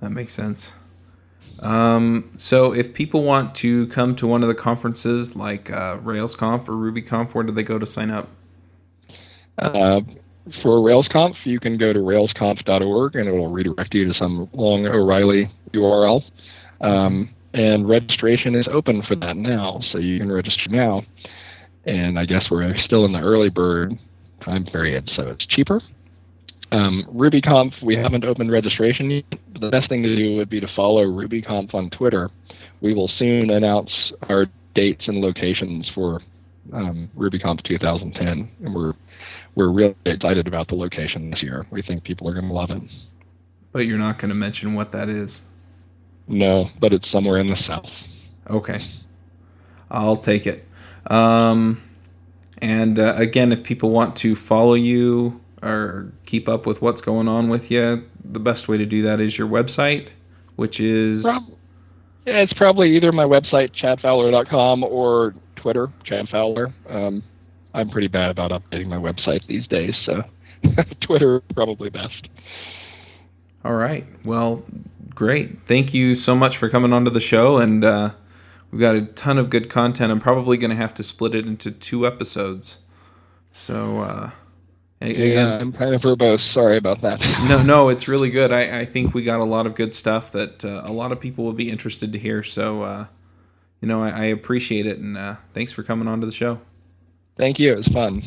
That 0.00 0.10
makes 0.10 0.32
sense. 0.32 0.74
Um, 1.60 2.30
so, 2.36 2.72
if 2.72 2.94
people 2.94 3.24
want 3.24 3.54
to 3.56 3.88
come 3.88 4.14
to 4.16 4.26
one 4.26 4.42
of 4.42 4.48
the 4.48 4.54
conferences 4.54 5.34
like 5.34 5.70
uh, 5.70 5.98
RailsConf 5.98 6.68
or 6.68 6.72
RubyConf, 6.72 7.34
where 7.34 7.44
do 7.44 7.52
they 7.52 7.64
go 7.64 7.78
to 7.78 7.86
sign 7.86 8.10
up? 8.10 8.28
Uh, 9.58 10.00
for 10.62 10.76
RailsConf, 10.76 11.34
you 11.44 11.58
can 11.58 11.76
go 11.76 11.92
to 11.92 11.98
railsconf.org 11.98 13.16
and 13.16 13.28
it 13.28 13.32
will 13.32 13.48
redirect 13.48 13.92
you 13.92 14.06
to 14.06 14.14
some 14.14 14.48
long 14.52 14.86
O'Reilly 14.86 15.50
URL. 15.72 16.22
Um, 16.80 17.30
and 17.54 17.88
registration 17.88 18.54
is 18.54 18.68
open 18.68 19.02
for 19.02 19.16
that 19.16 19.36
now, 19.36 19.80
so 19.80 19.98
you 19.98 20.18
can 20.18 20.30
register 20.30 20.68
now 20.68 21.04
and 21.88 22.18
I 22.18 22.26
guess 22.26 22.44
we're 22.50 22.76
still 22.84 23.04
in 23.06 23.12
the 23.12 23.20
early 23.20 23.48
bird 23.48 23.98
time 24.44 24.64
period, 24.66 25.10
so 25.16 25.22
it's 25.28 25.46
cheaper. 25.46 25.80
Um, 26.70 27.06
RubyConf, 27.14 27.82
we 27.82 27.96
haven't 27.96 28.24
opened 28.24 28.52
registration 28.52 29.10
yet. 29.10 29.24
But 29.52 29.62
the 29.62 29.70
best 29.70 29.88
thing 29.88 30.02
to 30.02 30.14
do 30.14 30.36
would 30.36 30.50
be 30.50 30.60
to 30.60 30.68
follow 30.76 31.04
RubyConf 31.06 31.74
on 31.74 31.88
Twitter. 31.90 32.30
We 32.82 32.92
will 32.92 33.08
soon 33.18 33.50
announce 33.50 33.90
our 34.28 34.46
dates 34.74 35.08
and 35.08 35.20
locations 35.22 35.90
for 35.94 36.20
um, 36.74 37.10
RubyConf 37.16 37.64
2010, 37.64 38.50
and 38.64 38.74
we're 38.74 38.92
we're 39.54 39.70
really 39.70 39.96
excited 40.04 40.46
about 40.46 40.68
the 40.68 40.76
location 40.76 41.30
this 41.30 41.42
year. 41.42 41.66
We 41.70 41.82
think 41.82 42.04
people 42.04 42.28
are 42.28 42.34
going 42.34 42.46
to 42.46 42.52
love 42.52 42.70
it. 42.70 42.82
But 43.72 43.80
you're 43.80 43.98
not 43.98 44.18
going 44.18 44.28
to 44.28 44.34
mention 44.34 44.74
what 44.74 44.92
that 44.92 45.08
is. 45.08 45.46
No, 46.28 46.68
but 46.78 46.92
it's 46.92 47.10
somewhere 47.10 47.38
in 47.38 47.48
the 47.48 47.56
south. 47.66 47.90
Okay, 48.48 48.86
I'll 49.90 50.16
take 50.16 50.46
it. 50.46 50.67
Um, 51.08 51.80
and 52.60 52.98
uh, 52.98 53.14
again, 53.16 53.52
if 53.52 53.62
people 53.62 53.90
want 53.90 54.16
to 54.16 54.34
follow 54.36 54.74
you 54.74 55.40
or 55.62 56.12
keep 56.26 56.48
up 56.48 56.66
with 56.66 56.80
what's 56.82 57.00
going 57.00 57.28
on 57.28 57.48
with 57.48 57.70
you, 57.70 58.04
the 58.24 58.40
best 58.40 58.68
way 58.68 58.76
to 58.76 58.86
do 58.86 59.02
that 59.02 59.20
is 59.20 59.38
your 59.38 59.48
website, 59.48 60.10
which 60.56 60.80
is. 60.80 61.24
yeah, 62.26 62.38
it's 62.38 62.52
probably 62.52 62.94
either 62.96 63.10
my 63.10 63.24
website, 63.24 63.74
chadfowler.com, 63.74 64.84
or 64.84 65.34
Twitter, 65.56 65.90
Chad 66.04 66.28
Fowler. 66.28 66.72
Um, 66.88 67.22
I'm 67.74 67.90
pretty 67.90 68.08
bad 68.08 68.30
about 68.30 68.50
updating 68.50 68.86
my 68.86 68.96
website 68.96 69.46
these 69.46 69.66
days, 69.66 69.94
so 70.04 70.22
Twitter 71.00 71.40
probably 71.54 71.90
best. 71.90 72.28
All 73.64 73.74
right. 73.74 74.06
Well, 74.24 74.64
great. 75.14 75.58
Thank 75.60 75.92
you 75.92 76.14
so 76.14 76.34
much 76.34 76.56
for 76.56 76.68
coming 76.68 76.92
onto 76.92 77.10
the 77.10 77.20
show 77.20 77.56
and. 77.56 77.84
Uh, 77.84 78.10
We've 78.70 78.80
got 78.80 78.96
a 78.96 79.02
ton 79.02 79.38
of 79.38 79.50
good 79.50 79.70
content. 79.70 80.12
I'm 80.12 80.20
probably 80.20 80.56
going 80.56 80.70
to 80.70 80.76
have 80.76 80.94
to 80.94 81.02
split 81.02 81.34
it 81.34 81.46
into 81.46 81.70
two 81.70 82.06
episodes. 82.06 82.78
So, 83.50 84.00
uh, 84.00 84.30
again, 85.00 85.48
yeah, 85.48 85.58
I'm 85.58 85.72
kind 85.72 85.94
of 85.94 86.02
verbose. 86.02 86.52
Sorry 86.52 86.76
about 86.76 87.00
that. 87.02 87.18
no, 87.48 87.62
no, 87.62 87.88
it's 87.88 88.08
really 88.08 88.30
good. 88.30 88.52
I, 88.52 88.80
I 88.80 88.84
think 88.84 89.14
we 89.14 89.22
got 89.22 89.40
a 89.40 89.44
lot 89.44 89.66
of 89.66 89.74
good 89.74 89.94
stuff 89.94 90.32
that 90.32 90.64
uh, 90.64 90.82
a 90.84 90.92
lot 90.92 91.12
of 91.12 91.20
people 91.20 91.44
will 91.44 91.54
be 91.54 91.70
interested 91.70 92.12
to 92.12 92.18
hear. 92.18 92.42
So, 92.42 92.82
uh, 92.82 93.06
you 93.80 93.88
know, 93.88 94.02
I, 94.02 94.10
I, 94.10 94.24
appreciate 94.24 94.86
it, 94.86 94.98
and 94.98 95.16
uh, 95.16 95.36
thanks 95.54 95.72
for 95.72 95.82
coming 95.82 96.08
on 96.08 96.20
to 96.20 96.26
the 96.26 96.32
show. 96.32 96.60
Thank 97.36 97.58
you. 97.58 97.72
It 97.72 97.76
was 97.76 97.88
fun. 97.88 98.22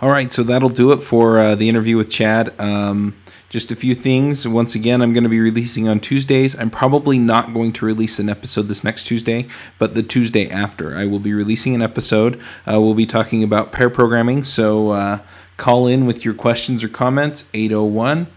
All 0.00 0.10
right, 0.10 0.30
so 0.30 0.44
that'll 0.44 0.68
do 0.68 0.92
it 0.92 1.02
for 1.02 1.40
uh, 1.40 1.54
the 1.56 1.68
interview 1.68 1.96
with 1.96 2.08
Chad. 2.08 2.54
Um, 2.60 3.16
just 3.48 3.72
a 3.72 3.76
few 3.76 3.96
things. 3.96 4.46
Once 4.46 4.76
again, 4.76 5.02
I'm 5.02 5.12
going 5.12 5.24
to 5.24 5.28
be 5.28 5.40
releasing 5.40 5.88
on 5.88 5.98
Tuesdays. 5.98 6.56
I'm 6.56 6.70
probably 6.70 7.18
not 7.18 7.52
going 7.52 7.72
to 7.72 7.84
release 7.84 8.20
an 8.20 8.28
episode 8.28 8.68
this 8.68 8.84
next 8.84 9.08
Tuesday, 9.08 9.48
but 9.76 9.96
the 9.96 10.04
Tuesday 10.04 10.48
after, 10.50 10.96
I 10.96 11.06
will 11.06 11.18
be 11.18 11.32
releasing 11.32 11.74
an 11.74 11.82
episode. 11.82 12.36
Uh, 12.64 12.80
we'll 12.80 12.94
be 12.94 13.06
talking 13.06 13.42
about 13.42 13.72
pair 13.72 13.90
programming. 13.90 14.44
So 14.44 14.90
uh, 14.90 15.18
call 15.56 15.88
in 15.88 16.06
with 16.06 16.24
your 16.24 16.34
questions 16.34 16.84
or 16.84 16.88
comments 16.88 17.46
801 17.52 18.28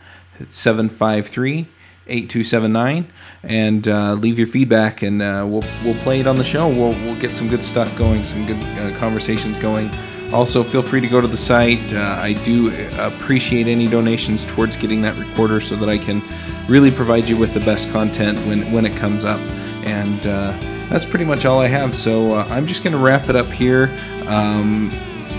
753 0.50 1.68
8279 2.08 3.12
and 3.44 3.88
uh, 3.88 4.14
leave 4.14 4.38
your 4.38 4.48
feedback 4.48 5.02
and 5.02 5.22
uh, 5.22 5.46
we'll, 5.48 5.64
we'll 5.84 6.00
play 6.02 6.20
it 6.20 6.28
on 6.28 6.36
the 6.36 6.44
show. 6.44 6.68
We'll, 6.68 6.94
we'll 7.04 7.20
get 7.20 7.36
some 7.36 7.48
good 7.48 7.64
stuff 7.64 7.96
going, 7.98 8.24
some 8.24 8.46
good 8.46 8.62
uh, 8.78 8.98
conversations 8.98 9.58
going. 9.58 9.92
Also, 10.34 10.64
feel 10.64 10.82
free 10.82 11.02
to 11.02 11.08
go 11.08 11.20
to 11.20 11.28
the 11.28 11.38
site. 11.38 11.94
Uh, 11.94 12.18
I 12.20 12.34
do 12.34 12.74
appreciate 13.00 13.68
any 13.68 13.88
donations 13.88 14.46
towards 14.46 14.78
getting 14.78 15.02
that 15.02 15.18
recorder 15.18 15.60
so 15.60 15.76
that 15.76 15.90
I 15.90 15.98
can 15.98 16.24
really 16.68 16.92
provide 16.92 17.28
you 17.28 17.36
with 17.36 17.54
the 17.54 17.60
best 17.60 17.92
content 17.92 18.40
when, 18.48 18.72
when 18.72 18.86
it 18.86 18.96
comes 18.96 19.26
up. 19.26 19.42
And 19.86 20.26
uh, 20.26 20.58
that's 20.90 21.06
pretty 21.06 21.26
much 21.26 21.46
all 21.46 21.60
I 21.60 21.68
have. 21.68 21.94
So 21.94 22.34
uh, 22.34 22.48
I'm 22.50 22.66
just 22.66 22.84
going 22.84 22.94
to 22.94 23.00
wrap 23.00 23.28
it 23.28 23.36
up 23.36 23.52
here. 23.52 23.98
Um, 24.28 24.92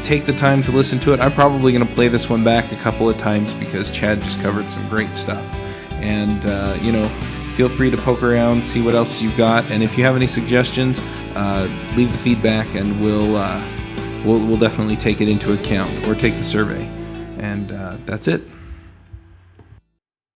take 0.02 0.26
the 0.26 0.32
time 0.32 0.62
to 0.64 0.72
listen 0.72 0.98
to 1.00 1.14
it. 1.14 1.20
I'm 1.20 1.32
probably 1.32 1.72
going 1.72 1.86
to 1.86 1.94
play 1.94 2.08
this 2.08 2.28
one 2.28 2.44
back 2.44 2.70
a 2.72 2.76
couple 2.76 3.08
of 3.08 3.16
times 3.16 3.54
because 3.54 3.90
Chad 3.90 4.20
just 4.20 4.42
covered 4.42 4.68
some 4.68 4.86
great 4.88 5.14
stuff. 5.14 5.61
And 6.02 6.46
uh, 6.46 6.76
you 6.80 6.92
know, 6.92 7.08
feel 7.54 7.68
free 7.68 7.90
to 7.90 7.96
poke 7.96 8.22
around, 8.22 8.64
see 8.64 8.82
what 8.82 8.94
else 8.94 9.20
you've 9.20 9.36
got, 9.36 9.70
and 9.70 9.82
if 9.82 9.96
you 9.96 10.04
have 10.04 10.16
any 10.16 10.26
suggestions, 10.26 11.00
uh, 11.34 11.68
leave 11.96 12.10
the 12.12 12.18
feedback, 12.18 12.74
and 12.74 13.00
we'll, 13.00 13.36
uh, 13.36 13.62
we'll 14.24 14.46
we'll 14.46 14.58
definitely 14.58 14.96
take 14.96 15.20
it 15.20 15.28
into 15.28 15.52
account 15.52 15.90
or 16.06 16.14
take 16.14 16.36
the 16.36 16.44
survey. 16.44 16.84
And 17.38 17.72
uh, 17.72 17.96
that's 18.04 18.28
it. 18.28 18.42